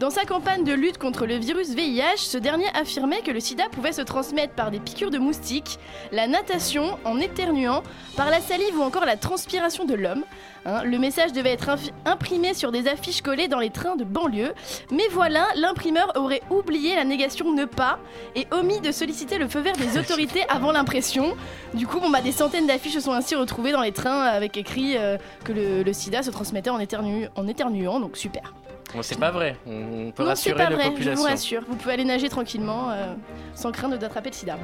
[0.00, 3.68] Dans sa campagne de lutte contre le virus VIH, ce dernier affirmait que le sida
[3.70, 5.78] pouvait se transmettre par des piqûres de moustiques,
[6.10, 7.84] la natation en éternuant,
[8.16, 10.24] par la salive ou encore la transpiration de l'homme.
[10.66, 11.70] Hein, le message devait être
[12.04, 14.54] imprimé sur des affiches collées dans les trains de banlieue.
[14.90, 18.00] Mais voilà, l'imprimeur aurait oublié la négation ne pas
[18.34, 21.36] et omis de solliciter le feu vert des autorités avant l'impression.
[21.74, 24.56] Du coup, bon, bah, des centaines d'affiches se sont ainsi retrouvées dans les trains avec
[24.56, 28.54] écrit euh, que le, sida se transmettait en éternuant, donc super.
[28.94, 29.56] Bon, c'est pas vrai.
[29.66, 31.22] On peut Non, c'est rassurer pas la vrai, je population.
[31.22, 31.62] vous rassure.
[31.68, 33.14] Vous pouvez aller nager tranquillement euh,
[33.54, 34.56] sans craindre d'attraper le sida.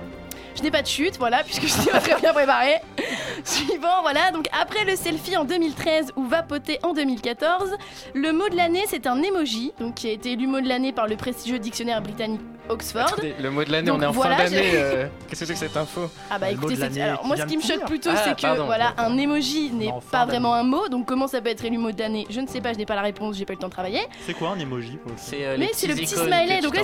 [0.56, 2.76] Je n'ai pas de chute, voilà, puisque je suis très bien préparé.
[3.44, 4.30] Suivant, voilà.
[4.30, 7.74] Donc après le selfie en 2013 ou vapoter en 2014,
[8.14, 10.92] le mot de l'année c'est un emoji, donc qui a été élu mot de l'année
[10.92, 13.02] par le prestigieux dictionnaire britannique Oxford.
[13.08, 14.70] Attendez, le mot de l'année, on est en voilà, fin d'année.
[14.74, 16.08] euh, Qu'est-ce que c'est que cette info?
[16.30, 18.40] Ah bah Le mot écoutez, alors moi ce qui me choque plutôt Ah, c'est que
[18.40, 18.64] pardon.
[18.64, 21.92] voilà un emoji n'est pas vraiment un mot, donc comment ça peut être élu mot
[21.92, 22.26] de l'année?
[22.30, 23.72] Je ne sais pas, je n'ai pas la réponse, j'ai pas eu le temps de
[23.72, 24.00] travailler.
[24.26, 26.82] C'est quoi un emoji C'est euh, Mais les c'est le petit smiley, donc là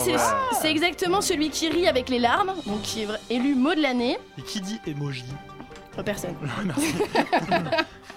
[0.60, 4.18] c'est exactement celui qui rit avec les larmes, donc qui est élu mot de l'année.
[4.38, 5.24] Et qui dit emoji
[5.98, 6.36] Oh, Personne.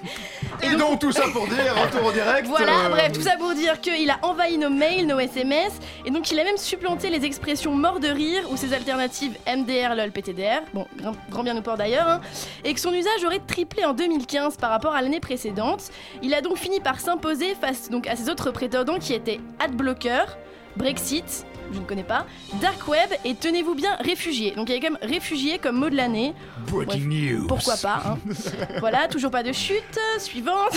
[0.61, 2.47] Et donc tout ça pour dire, retour au direct.
[2.47, 5.73] Voilà, euh, bref, tout ça pour dire qu'il a envahi nos mails, nos SMS,
[6.05, 9.95] et donc il a même supplanté les expressions mort de rire ou ses alternatives MDR,
[9.95, 10.85] LOL, PTDR, bon,
[11.29, 12.21] grand, bien nous porte d'ailleurs, hein,
[12.63, 15.91] et que son usage aurait triplé en 2015 par rapport à l'année précédente.
[16.21, 20.37] Il a donc fini par s'imposer face donc, à ses autres prétendants qui étaient Adblocker,
[20.75, 22.26] Brexit, je ne connais pas,
[22.61, 24.51] Dark Web et tenez-vous bien, réfugié.
[24.51, 26.34] Donc il y avait quand même réfugié comme mot de l'année.
[26.68, 27.47] Breaking Bref, news.
[27.47, 28.18] Pourquoi pas, hein.
[28.80, 29.99] Voilà, toujours pas de chute.
[30.20, 30.74] Suivante.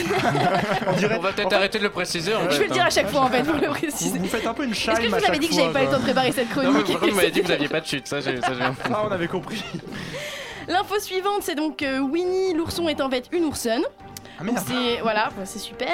[0.86, 2.34] On va peut-être arrêter de le préciser.
[2.34, 2.86] en Je fait, vais le dire hein.
[2.86, 4.18] à chaque fois en fait pour le préciser.
[4.18, 5.86] Vous faites un peu une Est-ce que je vous avais dit que j'avais pas eu
[5.86, 7.52] le temps de préparer cette Non, mais chronique par contre, vous m'avez dit que vous
[7.52, 8.06] aviez pas de chute.
[8.06, 9.62] Ça, j'ai ça, j'ai Ah, on avait compris.
[10.68, 13.82] L'info suivante, c'est donc que Winnie l'ourson est en fait une oursonne.
[14.44, 15.88] Donc c'est voilà, c'est super.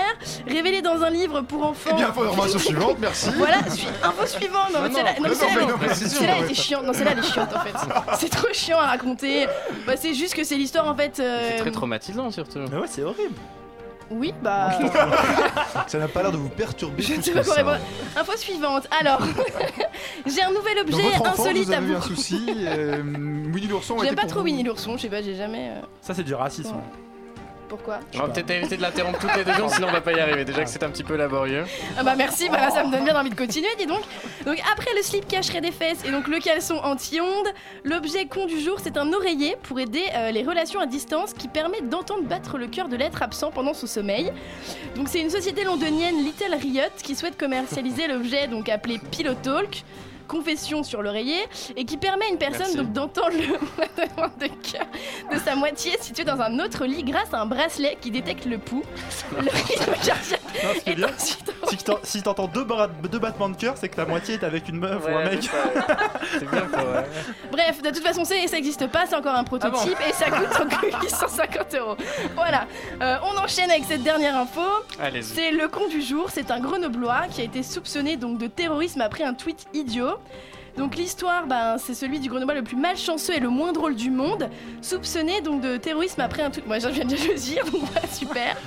[0.47, 1.91] Révélé dans un livre pour enfants.
[1.93, 3.31] Eh bien, information suivante, merci.
[3.37, 4.73] Voilà, info suivante.
[4.75, 6.39] Non, mais Non, celle-là, non, non, celle-là, non.
[6.39, 6.45] ouais.
[6.45, 6.85] était chiante.
[6.85, 7.75] Non, celle-là elle est chiante en fait.
[8.19, 9.47] C'est trop chiant à raconter.
[9.87, 11.19] Bah, c'est juste que c'est l'histoire en fait.
[11.21, 12.59] euh, C'est très traumatisant surtout.
[12.71, 13.35] Mais ouais, c'est horrible.
[14.11, 14.71] Oui, bah.
[15.87, 17.03] Ça n'a pas l'air de vous perturber.
[17.03, 17.79] Je ne sais pas quoi répondre.
[18.17, 18.87] Info suivante.
[19.01, 19.21] Alors,
[20.27, 21.97] j'ai un nouvel Dans objet votre enfance, insolite vous à avez eu vous.
[21.97, 22.45] un souci.
[22.67, 23.03] euh,
[23.55, 24.47] Winnie l'ourson J'aime pas pour trop vous.
[24.47, 24.97] Winnie l'ourson.
[24.99, 25.71] Je sais pas, j'ai jamais.
[25.71, 26.75] euh, Ça, c'est du racisme.
[27.73, 30.13] Pourquoi On va peut-être éviter de l'interrompre toutes les deux secondes, sinon on va pas
[30.13, 30.45] y arriver.
[30.45, 31.65] Déjà que c'est un petit peu laborieux.
[31.97, 34.03] Ah bah merci, voilà, ça me donne bien envie de continuer, dis donc.
[34.45, 37.49] Donc après le slip cacherait des fesses et donc le caleçon anti-ondes,
[37.83, 41.49] l'objet con du jour c'est un oreiller pour aider euh, les relations à distance qui
[41.49, 44.31] permet d'entendre battre le cœur de l'être absent pendant son sommeil.
[44.95, 49.83] Donc c'est une société londonienne Little Riot qui souhaite commercialiser l'objet donc appelé Pillow Talk.
[50.27, 51.39] Confession sur l'oreiller
[51.77, 52.77] et qui permet à une personne Merci.
[52.77, 54.87] donc d'entendre le battement de cœur
[55.33, 58.59] de sa moitié située dans un autre lit grâce à un bracelet qui détecte le
[58.59, 58.85] pouls.
[59.33, 61.09] Le rythme cardiaque Non, ce qui est bien,
[62.03, 64.79] si t'entends deux, bra- deux battements de cœur, c'est que ta moitié est avec une
[64.79, 65.43] meuf ou un mec.
[65.43, 65.97] c'est ça.
[66.39, 66.85] C'est bien pour.
[67.51, 70.49] Bref, de toute façon, c'est- ça n'existe pas, c'est encore un prototype et ça coûte
[70.59, 71.97] donc 850 euros.
[72.35, 72.67] Voilà,
[73.01, 74.61] Euh, on enchaîne avec cette dernière info.
[75.01, 75.25] Allez-y.
[75.25, 79.01] C'est le con du jour, c'est un grenoblois qui a été soupçonné donc de terrorisme
[79.01, 80.12] après un tweet idiot.
[80.77, 84.11] Donc l'histoire, ben, c'est celui du grenoblois le plus malchanceux et le moins drôle du
[84.11, 84.49] monde,
[84.81, 86.67] soupçonné donc de terrorisme après un tweet.
[86.67, 88.57] Moi, je viens de le dire, donc voilà, super.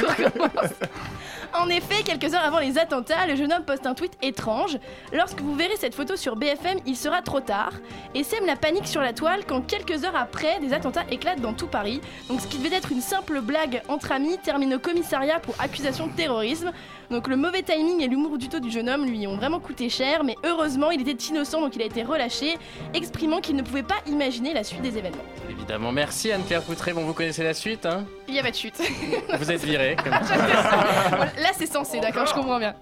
[0.00, 1.58] Donc, on.
[1.58, 4.78] En effet, quelques heures avant les attentats, le jeune homme poste un tweet étrange.
[5.12, 7.72] Lorsque vous verrez cette photo sur BFM, il sera trop tard.
[8.14, 11.54] Et sème la panique sur la toile quand quelques heures après, des attentats éclatent dans
[11.54, 12.00] tout Paris.
[12.28, 16.08] Donc ce qui devait être une simple blague entre amis termine au commissariat pour accusation
[16.08, 16.72] de terrorisme.
[17.10, 19.88] Donc le mauvais timing et l'humour du taux du jeune homme lui ont vraiment coûté
[19.88, 22.58] cher, mais heureusement il était innocent donc il a été relâché,
[22.94, 25.22] exprimant qu'il ne pouvait pas imaginer la suite des événements.
[25.48, 26.92] Évidemment, merci Anne-Claire Poutré.
[26.92, 28.04] Bon, vous connaissez la suite, hein?
[28.28, 28.80] Il y a pas de chute.
[29.38, 29.96] Vous êtes viré.
[30.02, 30.12] Comme...
[30.12, 32.74] Là c'est censé, d'accord, je comprends bien.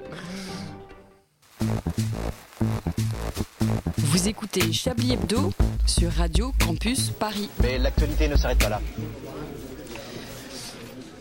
[3.99, 5.53] Vous écoutez Chablis Hebdo
[5.87, 7.51] sur Radio Campus Paris.
[7.63, 8.81] Mais l'actualité ne s'arrête pas là.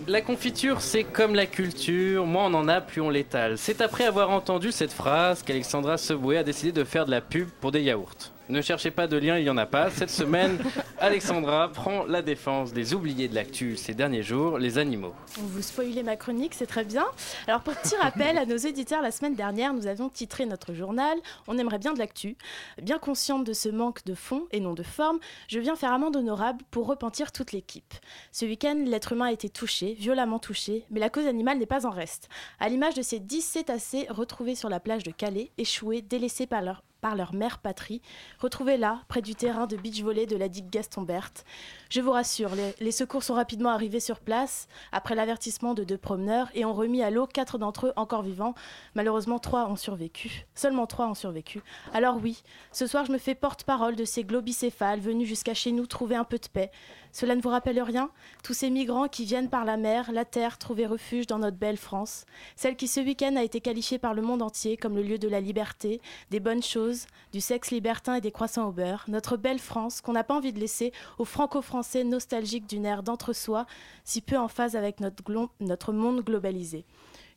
[0.07, 3.57] La confiture, c'est comme la culture, moins on en a, plus on l'étale.
[3.57, 7.47] C'est après avoir entendu cette phrase qu'Alexandra Seboué a décidé de faire de la pub
[7.61, 8.31] pour des yaourts.
[8.49, 9.89] Ne cherchez pas de lien, il n'y en a pas.
[9.89, 10.59] Cette semaine,
[10.99, 15.13] Alexandra prend la défense des oubliés de l'actu ces derniers jours, les animaux.
[15.37, 17.05] Vous spoilez ma chronique, c'est très bien.
[17.47, 21.17] Alors pour petit rappel à nos auditeurs, la semaine dernière, nous avions titré notre journal
[21.47, 22.35] On aimerait bien de l'actu.
[22.81, 26.17] Bien consciente de ce manque de fond et non de forme, je viens faire amende
[26.17, 27.93] honorable pour repentir toute l'équipe.
[28.33, 31.85] Ce week-end, l'être humain a été touché, violemment touché, mais la cause animale n'est pas
[31.85, 32.27] en reste.
[32.59, 36.61] À l'image de ces 10 cétacés retrouvés sur la plage de Calais, échoués, délaissés par
[36.61, 38.01] leur par leur mère patrie,
[38.39, 41.43] retrouvés là, près du terrain de beach volley de la digue Gaston Berthe.
[41.89, 45.97] Je vous rassure, les, les secours sont rapidement arrivés sur place, après l'avertissement de deux
[45.97, 48.55] promeneurs, et ont remis à l'eau quatre d'entre eux encore vivants.
[48.95, 50.45] Malheureusement, trois ont survécu.
[50.55, 51.61] Seulement trois ont survécu.
[51.93, 52.41] Alors oui,
[52.71, 56.23] ce soir, je me fais porte-parole de ces globicéphales venus jusqu'à chez nous trouver un
[56.23, 56.71] peu de paix.
[57.13, 58.09] Cela ne vous rappelle rien?
[58.43, 61.77] Tous ces migrants qui viennent par la mer, la terre, trouver refuge dans notre belle
[61.77, 62.25] France.
[62.55, 65.27] Celle qui ce week-end a été qualifiée par le monde entier comme le lieu de
[65.27, 66.01] la liberté,
[66.31, 69.05] des bonnes choses, du sexe libertin et des croissants au beurre.
[69.07, 73.67] Notre belle France qu'on n'a pas envie de laisser aux franco-français nostalgiques d'une ère d'entre-soi,
[74.03, 75.23] si peu en phase avec notre,
[75.59, 76.83] notre monde globalisé.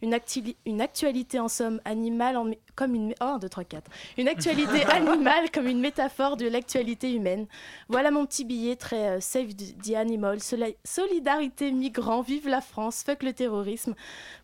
[0.02, 3.90] Une, actualité en somme animale en comme une oh, un, deux, trois, quatre.
[4.18, 7.46] une actualité animale comme une métaphore de l'actualité humaine.
[7.88, 10.38] Voilà mon petit billet très euh, Save the Animal,
[10.84, 13.94] solidarité migrants, vive la France, fuck le terrorisme,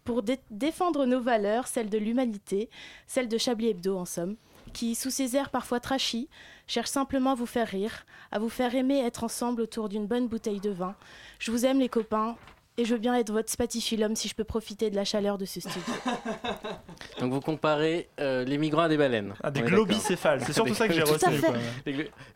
[0.04, 2.70] pour dé- défendre nos valeurs, celles de l'humanité,
[3.06, 4.36] celles de Chablis Hebdo en somme,
[4.72, 6.28] qui, sous ces airs parfois trashy,
[6.66, 10.28] cherche simplement à vous faire rire, à vous faire aimer être ensemble autour d'une bonne
[10.28, 10.94] bouteille de vin.
[11.38, 12.36] Je vous aime les copains,
[12.78, 15.44] et je veux bien être votre spatifilum si je peux profiter de la chaleur de
[15.44, 15.80] ce studio.
[17.20, 19.34] Donc vous comparez euh, les migrants à des baleines.
[19.42, 21.54] Ah, des globicéphales, c'est surtout ça que j'ai Tout à retenu, quoi.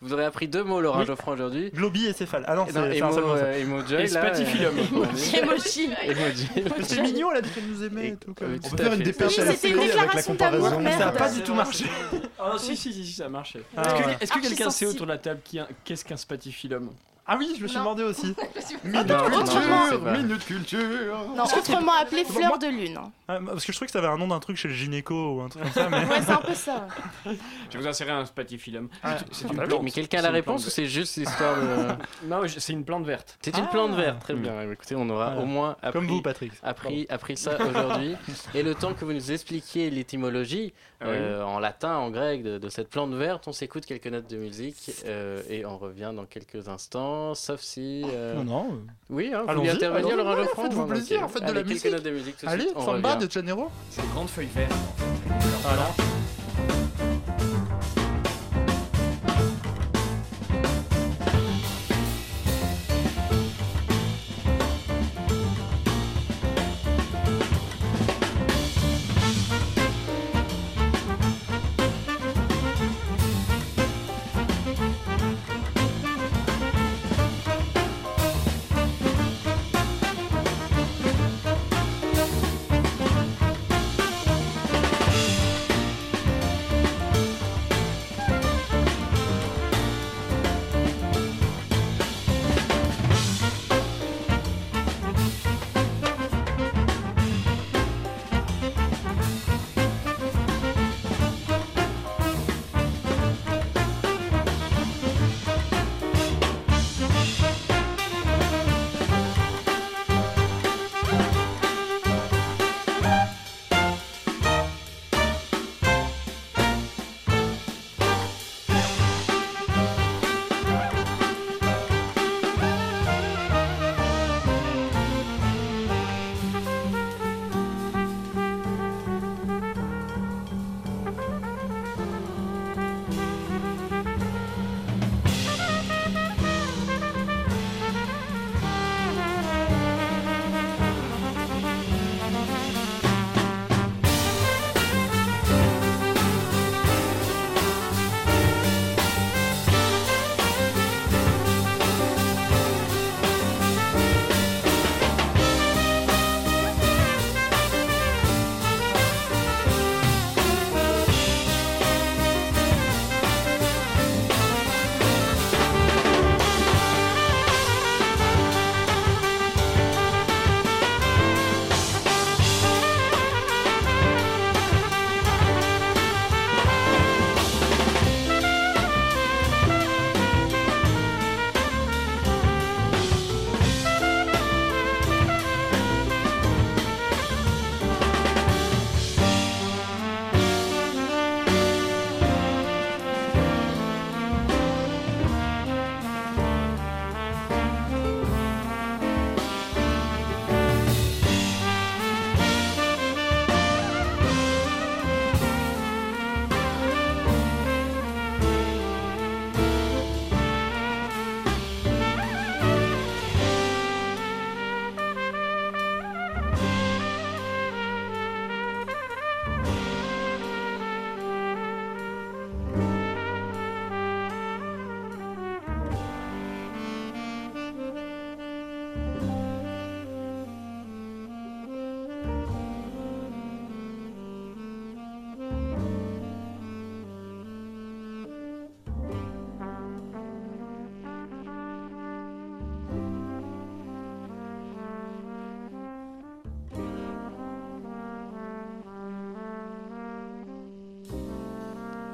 [0.02, 1.06] Vous aurez appris deux mots, Laurent Oui.
[1.06, 1.70] Geoffroy, aujourd'hui.
[1.70, 2.44] Globi et céphale.
[2.46, 3.44] Ah non, c'est un émo, seul mot, ça.
[3.44, 4.74] euh, emoji, Et spatifilum.
[4.78, 5.90] euh, Emoji.
[6.82, 8.30] C'est mignon, elle a dit qu'elle nous aimait et tout.
[8.30, 8.34] On
[8.70, 10.68] peut faire une dépêche Oui, à la c'était une déclaration d'amour.
[10.98, 11.86] Ça a pas du tout marché.
[12.38, 13.62] Ah non, si, si, si, ça a marché.
[13.76, 13.82] Ah,
[14.20, 15.40] Est-ce que, quelqu'un sait autour de la table
[15.84, 16.90] qu'est-ce qu'un spatifilum?
[17.28, 17.82] Ah oui, je me suis Non.
[17.84, 18.34] demandé aussi.
[18.84, 19.60] Minute non, non, culture,
[19.90, 20.12] c'est pas.
[20.16, 21.26] minute culture.
[21.36, 22.96] Non, autrement appelé Moi- fleur de lune.
[22.98, 23.10] hein.
[23.28, 25.34] Ah, parce que je trouvais que ça avait un nom d'un truc chez le gynéco
[25.34, 26.04] ou un truc comme ça, mais.
[26.04, 26.86] Ouais, c'est un peu ça.
[27.24, 28.88] Je vais vous insérer un spatifilum.
[29.02, 29.82] Ah, C'est ah, une plante.
[29.82, 30.74] Mais quelqu'un a C'est la une plante réponse ou verte.
[30.76, 32.26] c'est juste l'histoire de.
[32.28, 33.36] Non, je- c'est une plante verte.
[33.42, 33.70] C'est une Ah.
[33.72, 34.62] plante verte, très bien.
[34.70, 35.40] Écoutez, on aura Voilà.
[35.42, 36.52] au moins appris, Comme vous, Patrick.
[36.62, 38.14] appris, appris ça aujourd'hui.
[38.54, 41.14] Et le temps que vous nous expliquiez l'étymologie Ah oui.
[41.16, 44.36] euh, en latin, en grec de, de cette plante verte, on s'écoute quelques notes de
[44.38, 48.02] musique euh, et on revient dans quelques instants, sauf si.
[48.14, 48.80] euh, Non, non.
[49.10, 51.68] Oui, hein, vous voulez intervenir, Laurent ouais, Geoffroy faites-vous plaisir, faites de Allez, la quelques
[51.74, 51.92] musique.
[51.92, 53.26] notes de musique tout Allez, suite, Samba revient.
[53.26, 53.68] de Janeiro.
[53.90, 54.72] C'est des grandes feuilles vertes.
[55.62, 56.15] Voilà.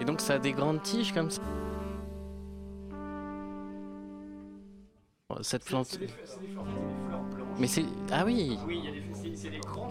[0.03, 1.41] Et donc ça a des grandes tiges comme ça.
[5.43, 5.97] Cette plante.
[7.57, 8.59] Mais c'est ah oui.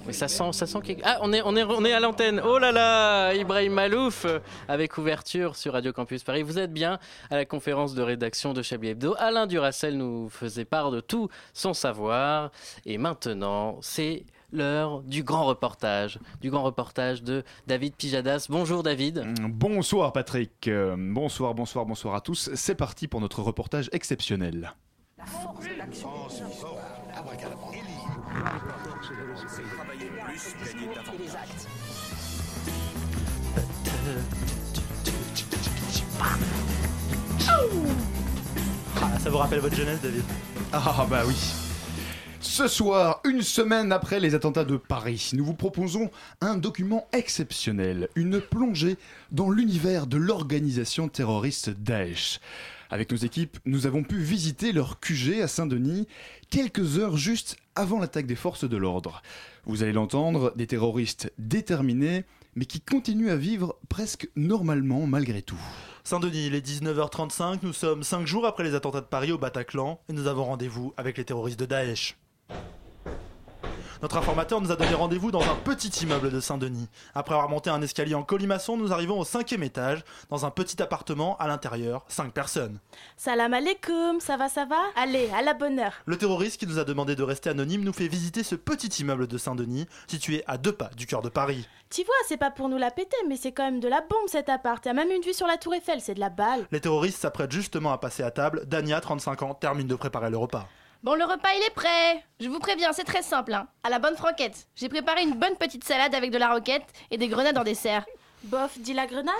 [0.05, 1.01] Mais ça sent ça sent quelque...
[1.05, 2.41] Ah on est on est on est à l'antenne.
[2.45, 6.43] Oh là là, Ibrahim Malouf euh, avec ouverture sur Radio Campus Paris.
[6.43, 6.99] Vous êtes bien
[7.30, 9.16] à la conférence de rédaction de Chablis Hebdo.
[9.18, 12.51] Alain Duracel nous faisait part de tout son savoir
[12.86, 18.47] et maintenant c'est l'heure du grand reportage, du grand reportage de David Pijadas.
[18.49, 19.26] Bonjour David.
[19.49, 22.49] Bonsoir Patrick, Euh, bonsoir, bonsoir, bonsoir à tous.
[22.56, 24.74] C'est parti pour notre reportage exceptionnel.
[39.02, 40.24] Ah, ça vous rappelle votre jeunesse, David?
[40.74, 41.36] Ah bah oui.
[42.42, 46.10] Ce soir, une semaine après les attentats de Paris, nous vous proposons
[46.42, 48.98] un document exceptionnel, une plongée
[49.32, 52.39] dans l'univers de l'organisation terroriste Daesh.
[52.89, 56.08] Avec nos équipes, nous avons pu visiter leur QG à Saint-Denis
[56.50, 59.22] quelques heures juste avant l'attaque des forces de l'ordre.
[59.66, 62.26] Vous allez l'entendre, des terroristes déterminés,
[62.56, 65.62] mais qui continuent à vivre presque normalement malgré tout.
[66.04, 70.02] Saint-Denis, il est 19h35, nous sommes 5 jours après les attentats de Paris au Bataclan
[70.10, 72.18] et nous avons rendez-vous avec les terroristes de Daesh.
[74.02, 76.89] Notre informateur nous a donné rendez-vous dans un petit immeuble de Saint-Denis.
[77.14, 80.82] Après avoir monté un escalier en colimaçon, nous arrivons au cinquième étage, dans un petit
[80.82, 82.80] appartement à l'intérieur, 5 personnes.
[83.16, 84.80] Salam alaikum, ça va, ça va?
[84.95, 85.93] Allez, à la bonne heure.
[86.08, 89.28] Le terroriste qui nous a demandé de rester anonyme nous fait visiter ce petit immeuble
[89.28, 91.68] de Saint-Denis, situé à deux pas du cœur de Paris.
[91.91, 94.28] Tu vois, c'est pas pour nous la péter, mais c'est quand même de la bombe
[94.28, 94.84] cet appart.
[94.84, 96.66] Y'a même une vue sur la tour Eiffel, c'est de la balle.
[96.72, 98.64] Les terroristes s'apprêtent justement à passer à table.
[98.66, 100.68] Dania, 35 ans, termine de préparer le repas.
[101.04, 102.24] Bon, le repas il est prêt.
[102.39, 103.56] Je vous préviens, c'est très simple.
[103.56, 103.68] Hein.
[103.84, 104.68] À la bonne franquette.
[104.76, 108.06] J'ai préparé une bonne petite salade avec de la roquette et des grenades en dessert.
[108.43, 109.34] Bof, dis la grenade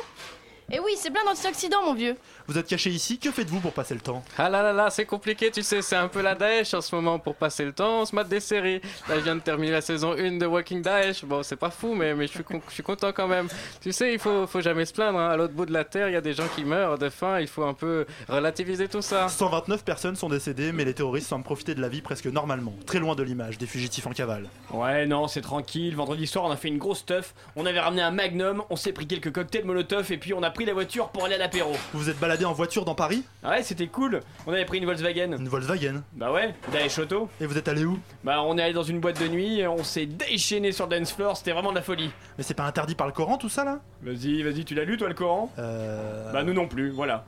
[0.74, 2.16] Et oui, c'est plein d'antioxydants, mon vieux.
[2.48, 4.24] Vous êtes caché ici, que faites-vous pour passer le temps?
[4.38, 6.96] Ah là là là, c'est compliqué, tu sais, c'est un peu la Daesh en ce
[6.96, 8.02] moment pour passer le temps.
[8.02, 8.80] On se mate des séries.
[9.10, 11.26] Là, je viens de terminer la saison 1 de Walking Daesh.
[11.26, 13.50] Bon, c'est pas fou, mais, mais je, suis con- je suis content quand même.
[13.82, 15.20] Tu sais, il faut, faut jamais se plaindre.
[15.20, 15.30] hein.
[15.32, 17.40] À l'autre bout de la terre, il y a des gens qui meurent de faim.
[17.42, 19.28] Il faut un peu relativiser tout ça.
[19.28, 23.00] 129 personnes sont décédées, mais les terroristes semblent profiter de la vie presque normalement, très
[23.00, 24.48] loin de l'image des fugitifs en cavale.
[24.72, 25.98] Ouais, non, c'est tranquille.
[25.98, 27.34] Vendredi soir, on a fait une grosse teuf.
[27.58, 30.50] On avait ramené un magnum, on s'est pris quelques cocktails molotov et puis on a
[30.50, 31.72] pris la voiture pour aller à l'apéro.
[31.94, 33.24] Vous vous êtes baladé en voiture dans Paris?
[33.44, 34.22] Ouais, c'était cool.
[34.48, 35.38] On avait pris une Volkswagen.
[35.38, 37.30] Une Volkswagen Bah ouais, Daesh Auto.
[37.40, 38.00] Et vous êtes allé où?
[38.24, 41.12] Bah on est allé dans une boîte de nuit, on s'est déchaîné sur le dance
[41.12, 42.12] floor, c'était vraiment de la folie.
[42.38, 43.80] Mais c'est pas interdit par le Coran tout ça là?
[44.02, 45.52] Vas-y, vas-y, tu l'as lu toi le Coran?
[45.60, 46.32] Euh.
[46.32, 47.26] Bah nous non plus, voilà.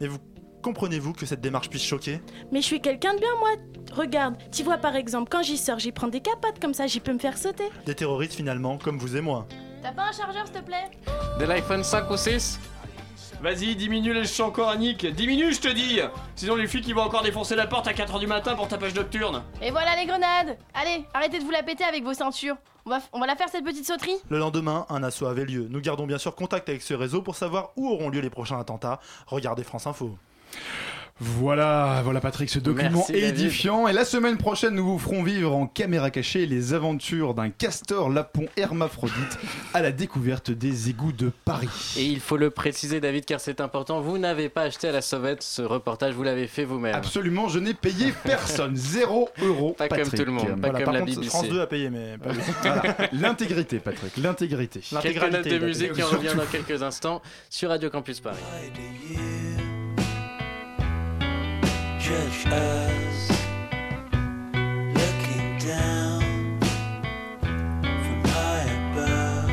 [0.00, 0.18] Mais vous
[0.62, 2.20] comprenez-vous que cette démarche puisse choquer?
[2.52, 3.50] Mais je suis quelqu'un de bien, moi.
[3.92, 7.00] Regarde, tu vois par exemple, quand j'y sors, j'y prends des capotes comme ça, j'y
[7.00, 7.64] peux me faire sauter.
[7.86, 9.46] Des terroristes finalement, comme vous et moi.
[9.82, 10.90] T'as pas un chargeur, s'il te plaît
[11.38, 12.60] De l'iPhone 5 ou 6
[13.40, 16.00] Vas-y, diminue les chants coraniques, diminue je te dis
[16.34, 18.78] Sinon les flics ils vont encore défoncer la porte à 4h du matin pour ta
[18.78, 22.56] page nocturne Et voilà les grenades Allez, arrêtez de vous la péter avec vos ceintures.
[22.84, 25.68] On va, on va la faire cette petite sauterie Le lendemain, un assaut avait lieu.
[25.70, 28.58] Nous gardons bien sûr contact avec ce réseau pour savoir où auront lieu les prochains
[28.58, 28.98] attentats.
[29.26, 30.16] Regardez France Info.
[31.20, 33.28] Voilà, voilà Patrick, ce document Merci, David.
[33.40, 33.88] édifiant.
[33.88, 38.08] Et la semaine prochaine, nous vous ferons vivre en caméra cachée les aventures d'un castor
[38.08, 39.38] lapon hermaphrodite
[39.74, 41.94] à la découverte des égouts de Paris.
[41.98, 44.00] Et il faut le préciser, David, car c'est important.
[44.00, 46.94] Vous n'avez pas acheté à la sauvette ce reportage, vous l'avez fait vous-même.
[46.94, 49.72] Absolument, je n'ai payé personne, zéro euro.
[49.72, 51.30] Pas comme tout le monde, pas Voilà, comme par la contre, BBC.
[51.30, 52.40] France 2 a payé, mais pas lui.
[52.62, 54.80] Voilà, L'intégrité, Patrick, l'intégrité.
[55.02, 58.36] Quelques notes de musique qui en revient dans quelques instants sur Radio Campus Paris.
[62.08, 63.28] Judge us
[64.94, 66.58] looking down
[67.82, 69.50] from high above.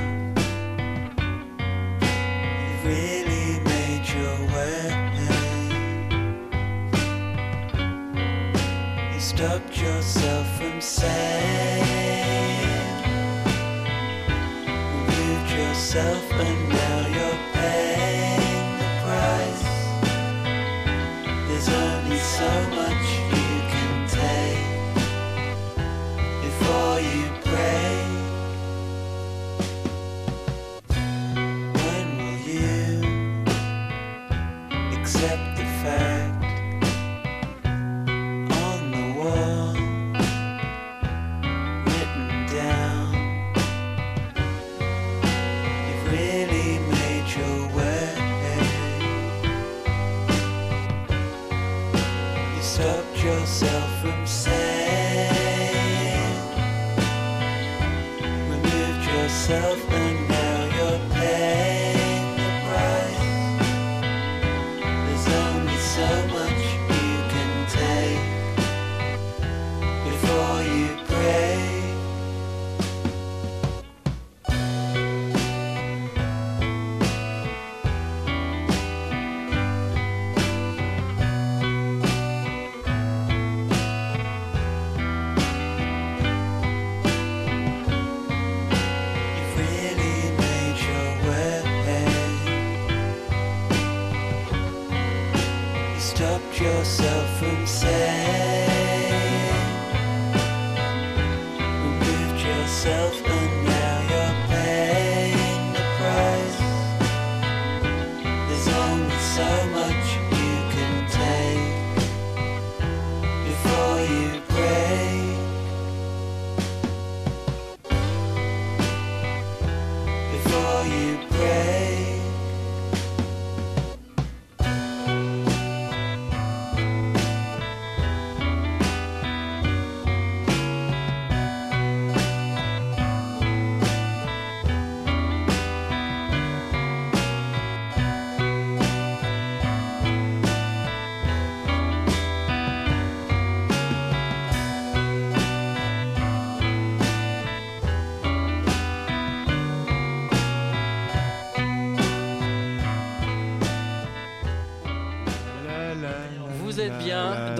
[2.62, 4.88] You really made your way.
[9.14, 11.84] You stopped yourself from saying,
[14.93, 17.14] Removed yourself, and now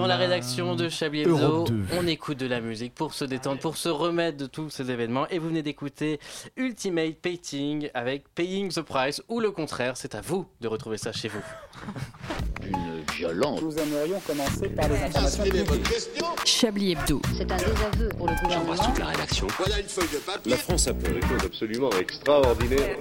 [0.06, 1.38] dans la rédaction de Chablis Hebdo.
[1.38, 1.86] Europe 2.
[1.98, 5.28] On écoute de la musique pour se détendre, pour se remettre de tous ces événements.
[5.30, 6.20] Et vous venez d'écouter
[6.58, 9.98] Ultimate Painting avec Paying the Price ou le contraire.
[9.98, 11.42] C'est à vous de retrouver ça chez vous.
[12.68, 13.60] Une violence.
[13.64, 16.00] Nous aimerions commencer par les informations publiques.
[16.46, 17.22] Chablis Hebdo.
[17.36, 18.94] C'est un désaveu pour le gouvernement.
[19.00, 19.48] la rédaction.
[19.58, 20.52] Voilà une feuille de papier.
[20.52, 22.98] La France a fait des choses absolument extraordinaires.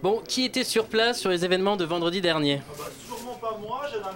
[0.00, 2.62] Bon, qui était sur place sur les événements de vendredi dernier?
[3.04, 4.14] Sûrement pas moi, j'avais un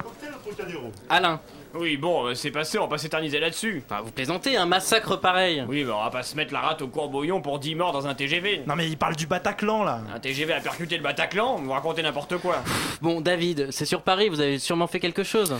[1.09, 1.41] Alain
[1.75, 3.83] Oui, bon, euh, c'est passé, on va pas s'éterniser là-dessus.
[3.87, 5.65] Enfin, vous plaisantez, un massacre pareil.
[5.69, 8.07] Oui, mais on va pas se mettre la rate au courbouillon pour 10 morts dans
[8.07, 8.63] un TGV.
[8.67, 10.01] Non mais il parle du Bataclan là.
[10.15, 12.57] Un TGV a percuté le Bataclan, vous racontez n'importe quoi.
[13.01, 15.55] Bon, David, c'est sur Paris, vous avez sûrement fait quelque chose.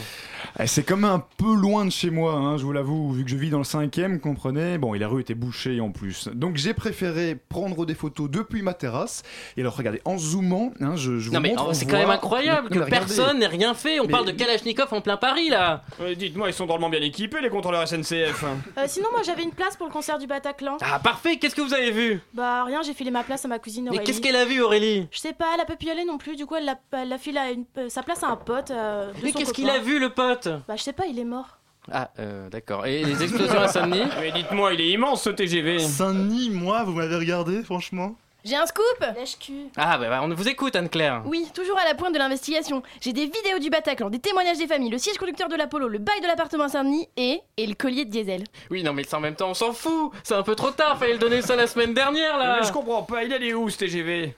[0.59, 3.25] Eh, C'est quand même un peu loin de chez moi, hein, je vous l'avoue, vu
[3.25, 4.79] que je vis dans le cinquième, comprenez.
[4.79, 6.29] Bon, et la rue était bouchée en plus.
[6.29, 9.23] Donc j'ai préféré prendre des photos depuis ma terrasse.
[9.57, 11.93] Et alors regardez, en zoomant, hein, je, je vous Non mais montre, oh, c'est voit-
[11.93, 13.99] quand même incroyable que mais personne n'ait rien fait.
[14.01, 15.85] On Mais- parle de Kalachnikov en plein Paris là.
[16.01, 18.45] Euh, Dites-moi, ils sont drôlement bien équipés, les contrôleurs SNCF.
[18.79, 20.77] Euh, sinon, moi j'avais une place pour le concert du Bataclan.
[20.81, 22.21] Ah parfait, qu'est-ce que vous avez vu?
[22.35, 24.05] Bah rien, j'ai filé ma place à ma cousine Mais Aurélie.
[24.05, 25.07] qu'est-ce qu'elle a vu Aurélie?
[25.11, 26.77] Je sais pas, elle a pas pu y aller non plus, du coup elle l'a
[26.93, 28.71] elle l'a filé à une- euh, sa place à un pote.
[28.71, 30.42] euh, de Mais qu'est-ce qu'il a vu le pote?
[30.47, 31.59] Bah je sais pas, il est mort.
[31.91, 32.87] Ah euh, d'accord.
[32.87, 35.81] Et les explosions à Saint-Denis Mais dites-moi, il est immense ce TGV.
[35.81, 38.15] Saint-Denis, moi, vous m'avez regardé, franchement
[38.45, 38.85] J'ai un scoop
[39.17, 39.67] Lèche-cul.
[39.77, 41.23] Ah bah, bah, on vous écoute Anne-Claire.
[41.27, 42.85] Oui, toujours à la pointe de l'investigation.
[43.01, 45.99] J'ai des vidéos du Bataclan, des témoignages des familles, le siège conducteur de l'Apollo, le
[45.99, 48.45] bail de l'appartement à Saint-Denis et, et le collier de diesel.
[48.71, 50.13] Oui non mais en même temps on s'en fout.
[50.23, 52.59] C'est un peu trop tard, fallait le donner ça la semaine dernière là.
[52.61, 54.37] Mais je comprends pas, il allait où ce TGV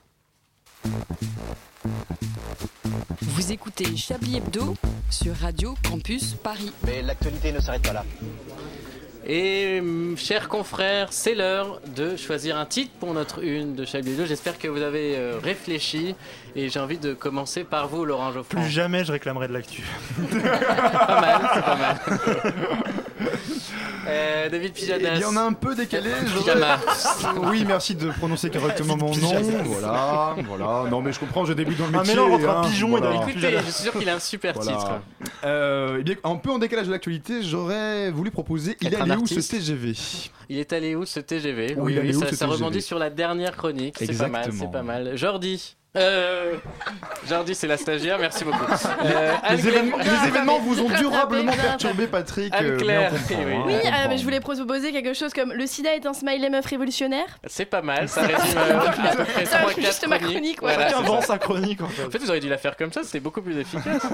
[3.21, 4.75] Vous écoutez Chablis Hebdo
[5.11, 6.73] sur Radio Campus Paris.
[6.87, 8.05] Mais l'actualité ne s'arrête pas là.
[9.27, 14.13] Et hum, chers confrères, c'est l'heure de choisir un titre pour notre une de Chablis
[14.13, 14.27] Hebdo.
[14.27, 16.15] J'espère que vous avez euh, réfléchi
[16.55, 18.61] et j'ai envie de commencer par vous Laurent Geoffroy.
[18.61, 19.83] Plus jamais je réclamerai de l'actu.
[20.31, 22.01] pas mal, c'est pas mal.
[24.07, 25.13] Euh, David Pijadas.
[25.15, 26.11] Eh bien, on a un peu décalé.
[27.45, 29.41] oui, merci de prononcer correctement mon nom.
[29.65, 30.91] Voilà, voilà.
[30.91, 32.15] Non, mais je comprends, je débute dans le Un métier.
[32.15, 33.17] mélange entre un hein, pigeon et voilà.
[33.21, 34.73] David Écoutez, je suis sûr qu'il a un super Voilà.
[34.73, 34.91] titre.
[35.45, 39.17] Euh, eh bien, un peu en décalage de l'actualité, j'aurais voulu proposer Il un allait
[39.17, 39.41] où ce.
[39.41, 39.95] TGV
[40.51, 43.09] Il est allé où ce TGV Oui, est allé où, ça, ça rebondit sur la
[43.09, 43.97] dernière chronique.
[43.99, 44.65] C'est pas mal, Exactement.
[44.71, 45.17] c'est pas mal.
[45.17, 45.77] Jordi.
[45.97, 46.57] Euh...
[47.29, 48.65] Jordi, c'est la stagiaire, merci beaucoup.
[48.65, 48.67] Euh,
[49.05, 52.53] Les Anne-Claire- événements, les événements vous ont durablement perturbé, Patrick.
[52.55, 55.15] euh, mais on Anne-Claire, comprend, oui, hein, Oui, on euh, mais je voulais proposer quelque
[55.15, 57.27] chose comme le sida est un smiley meuf révolutionnaire.
[57.47, 60.19] C'est pas mal, ça résume euh, à peu près Ça 3 résume juste 4 ma
[60.19, 60.75] chronique, ouais.
[60.75, 61.27] Voilà, ça.
[61.27, 62.05] sa chronique en fait.
[62.07, 64.03] En fait, vous auriez dû la faire comme ça, c'était beaucoup plus efficace.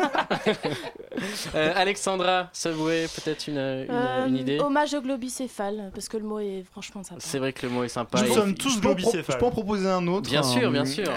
[1.55, 6.23] Euh, Alexandra, Subway, peut-être une, une, Euh, une idée Hommage au globicéphale, parce que le
[6.23, 7.21] mot est franchement sympa.
[7.23, 8.23] C'est vrai que le mot est sympa.
[8.23, 9.25] Nous sommes tous globicéphales.
[9.35, 10.31] Je peux en proposer un autre.
[10.31, 10.73] Bien sûr, hein.
[10.73, 11.11] bien sûr.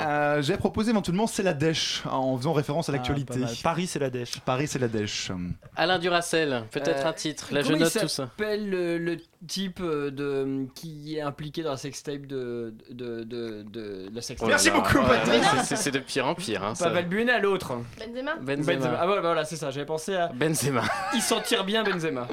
[0.54, 3.34] J'avais proposé éventuellement c'est la dèche, en faisant référence à l'actualité.
[3.34, 3.56] pas mal.
[3.64, 4.40] Paris, c'est la dèche.
[4.42, 5.32] Paris, c'est la dèche.
[5.76, 7.48] Alain Duracel, peut-être Euh, un titre.
[7.52, 8.08] Là, je note tout ça.
[8.08, 13.64] s'appelle le, le type euh, de qui est impliqué dans la sextape de de de,
[13.64, 14.48] de, la sextape?
[14.48, 16.64] Oh là, oh là là, c'est- de pire en pire.
[16.64, 16.86] Hein, ça.
[16.86, 17.74] Pas Valbuena, l'autre.
[18.00, 18.98] Benzema Benzema.
[19.00, 19.72] Ah voilà, voilà, c'est ça.
[19.72, 20.28] J'avais pensé à.
[20.28, 20.84] Benzema.
[21.16, 22.28] Il s'en tire bien, Benzema.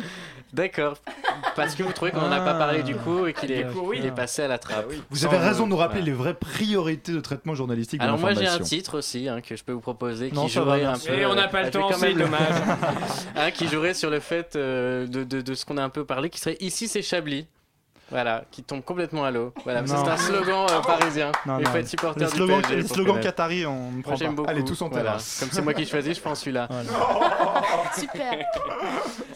[0.53, 0.97] D'accord.
[1.57, 3.71] Parce que vous trouvez qu'on n'en a pas parlé du coup et qu'il est, Du
[3.73, 3.97] coup, oui.
[4.01, 4.87] il est passé à la trappe.
[5.11, 6.11] Vous Sans- avez raison de nous rappeler voilà.
[6.13, 9.57] les vraies priorités de traitement journalistique de Alors moi j'ai un titre aussi hein, que
[9.57, 11.09] je peux vous proposer Non, qui va, jouerait un merci.
[11.09, 11.15] peu.
[11.19, 12.41] Et on n'a pas le je vais temps, c'est même- dommage.
[13.37, 16.05] Hein, qui jouerait sur le fait euh, de, de, de ce qu'on a un peu
[16.05, 17.47] parlé, qui serait ici c'est Chablis.
[18.13, 19.55] Voilà, qui tombe complètement à l'eau.
[19.63, 21.31] Voilà, c'est un slogan euh, parisien.
[21.47, 21.71] Non, Il non.
[21.71, 23.27] faut être supporter du slogans- PSG slogans connaître.
[23.29, 24.35] qataris, on Moi prend j'aime pas.
[24.35, 24.51] beaucoup.
[24.51, 25.05] Allez, tous en Voilà.
[25.05, 25.37] terrasse.
[25.39, 26.69] Comme c'est moi qui choisis, je prends celui-là.
[27.97, 28.47] Super.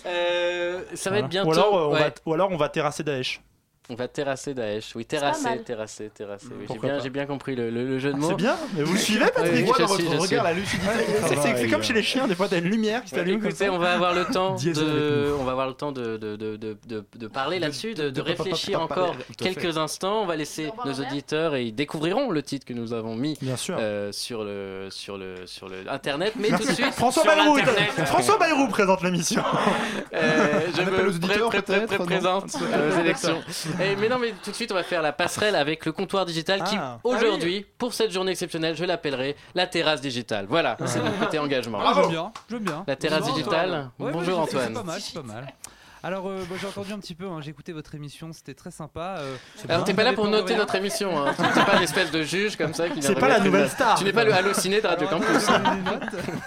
[0.06, 1.18] Euh, ça va Voilà.
[1.18, 1.48] être bientôt.
[1.50, 2.00] Ou alors, euh, on ouais.
[2.00, 3.40] va, ou alors on va terrasser Daesh.
[3.90, 4.96] On va terrasser Daesh.
[4.96, 6.46] Oui, terrasser, terrasser, terrasser.
[6.58, 8.28] Oui, j'ai bien, j'ai bien compris le, le- le jeu de mots.
[8.30, 10.36] C'est bien, mais vous le suivez, Patrick Oui, je dans suis, votre je regard suis.
[10.36, 10.88] la lucidité.
[10.88, 11.60] Qui c'est- C'est travaille.
[11.60, 13.44] c'est comme chez les chiens, des fois t'as une lumière qui s'allume.
[13.44, 15.34] Écoutez, on va avoir le temps de, nous.
[15.38, 18.80] on va avoir le temps de, de, de, de, de, de parler là-dessus, de, réfléchir
[18.80, 20.22] encore quelques instants.
[20.22, 24.12] On va laisser nos auditeurs et ils découvriront le titre que nous avons mis euh,
[24.12, 26.32] sur le sur le sur le internet.
[26.40, 27.90] Mais tout de suite, François Bayrou, l'Internet.
[28.06, 29.42] François Bayrou présente l'émission.
[30.14, 33.42] Euh, je me présente aux élections.
[33.80, 36.24] Eh, mais non, mais tout de suite, on va faire la passerelle avec le comptoir
[36.26, 36.98] digital qui, Ah.
[37.04, 40.46] aujourd'hui, pour cette journée exceptionnelle, je l'appellerai la terrasse digitale.
[40.48, 41.78] Voilà, c'est mon côté engagement.
[41.82, 42.84] Ah, j'aime bien, j'aime bien.
[42.86, 43.68] La terrasse Bonjour, digitale.
[43.68, 43.90] Antoine.
[43.98, 44.68] Ouais, Bonjour ouais, c'est- Antoine.
[44.68, 45.46] C'est pas mal, c'est pas mal.
[46.02, 49.16] Alors, euh, j'ai entendu un petit peu, hein, j'ai écouté votre émission, c'était très sympa.
[49.20, 49.36] euh,
[49.68, 50.58] Alors vous t'es pas là pour noter rien.
[50.58, 51.32] notre émission, hein.
[51.34, 53.62] tu n'es pas l'espèce de juge comme ça qui vient C'est pas la remettre nouvelle
[53.64, 53.98] une- star.
[53.98, 55.48] Tu n'es pas le halluciné de Radio Alors, Campus.
[55.48, 56.00] attendez, je donne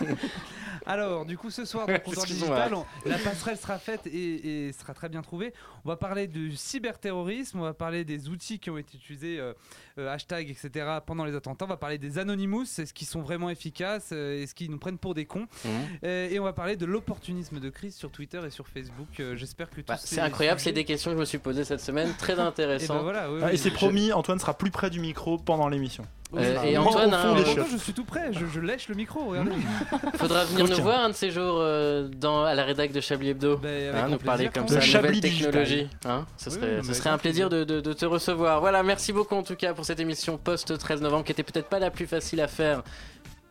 [0.06, 0.20] des notes.
[0.88, 4.74] Alors, du coup, ce soir, dans le digital, on- la passerelle sera faite et, et
[4.74, 5.54] sera très bien trouvée.
[5.86, 9.54] On va parler du cyberterrorisme, on va parler des outils qui ont été utilisés, euh,
[10.00, 11.66] euh, hashtag, etc., pendant les attentats.
[11.66, 14.98] On va parler des Anonymous, est-ce qu'ils sont vraiment efficaces, euh, est-ce qu'ils nous prennent
[14.98, 15.48] pour des cons.
[15.66, 15.72] Mhm.
[16.04, 19.08] Euh, et on va parler de l'opportunisme de crise sur Twitter et sur Facebook.
[19.20, 21.38] Euh, J'espère que tous Bah, ces c'est incroyable, c'est des questions que je me suis
[21.38, 23.04] posées cette semaine, très Et ben intéressantes.
[23.04, 25.68] voilà, oui, Ah, oui, Et c'est je- promis, Antoine sera plus près du micro pendant
[25.68, 26.06] l'émission.
[26.36, 29.28] Euh, et Antoine, fond hein, euh, je suis tout prêt, je, je lèche le micro,
[29.30, 29.52] regardez.
[30.18, 33.30] Faudra venir nous voir un de ces jours euh, dans, à la rédac de Chablis
[33.30, 33.56] Hebdo.
[33.58, 35.88] Ben, Hein, nous parler comme ça, De nouvelles technologies.
[36.06, 38.60] Hein, ce serait, oui, ce mais serait un plaisir de, de- de te recevoir.
[38.60, 41.80] Voilà, merci beaucoup en tout cas pour cette émission post-13 novembre qui était peut-être pas
[41.80, 42.84] la plus facile à faire.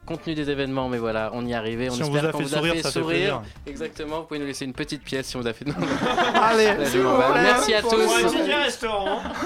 [0.06, 1.90] Compte tenu des événements, mais voilà, on y est arrivé.
[1.90, 3.16] On Si on espère vous a qu'on fait vous a sourire, fait ça fait sourire.
[3.40, 3.42] plaisir.
[3.66, 5.64] Exactement, vous pouvez nous laisser une petite pièce si on vous a fait.
[6.34, 6.70] Allez,
[7.34, 8.08] merci à tous.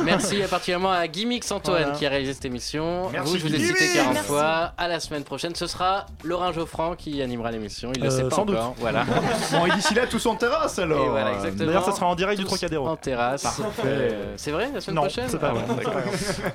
[0.05, 1.97] Merci particulièrement à Gimmix Antoine Voilà.
[1.99, 3.09] qui a réalisé cette émission.
[3.11, 4.29] Merci, Vous, je vous ai cité 40 Merci.
[4.29, 4.73] fois.
[4.77, 7.93] À la semaine prochaine, ce sera Laurent Geoffrand qui animera l'émission.
[7.95, 8.57] Il ne le Euh, sait pas sans doute.
[8.57, 8.75] encore.
[8.79, 9.05] Voilà.
[9.53, 11.05] Bon, et d'ici là, tous en terrasse alors.
[11.05, 11.67] Et voilà, exactement.
[11.67, 12.87] D'ailleurs, ça sera en direct du Trocadéro.
[12.89, 13.61] En terrasse.
[13.85, 15.85] Euh, c'est vrai, la semaine Non, prochaine c'est pas Ah vrai.
[15.85, 15.91] bon.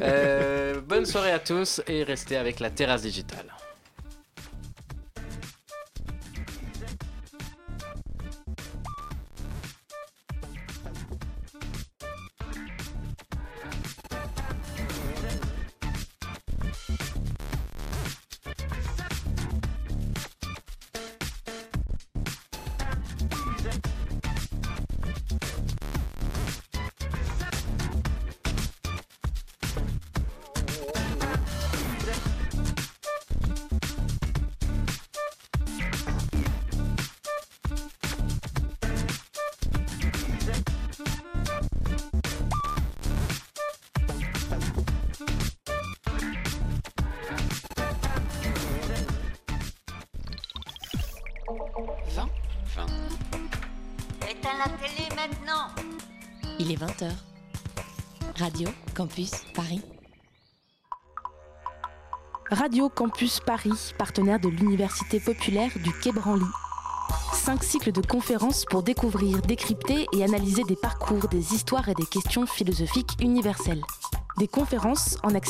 [0.01, 3.45] Euh, bonne soirée à tous et restez avec la terrasse digitale.
[62.49, 66.45] Radio Campus Paris, partenaire de l'Université populaire du Quai Branly.
[67.33, 72.05] Cinq cycles de conférences pour découvrir, décrypter et analyser des parcours, des histoires et des
[72.05, 73.83] questions philosophiques universelles.
[74.39, 75.43] Des conférences en accès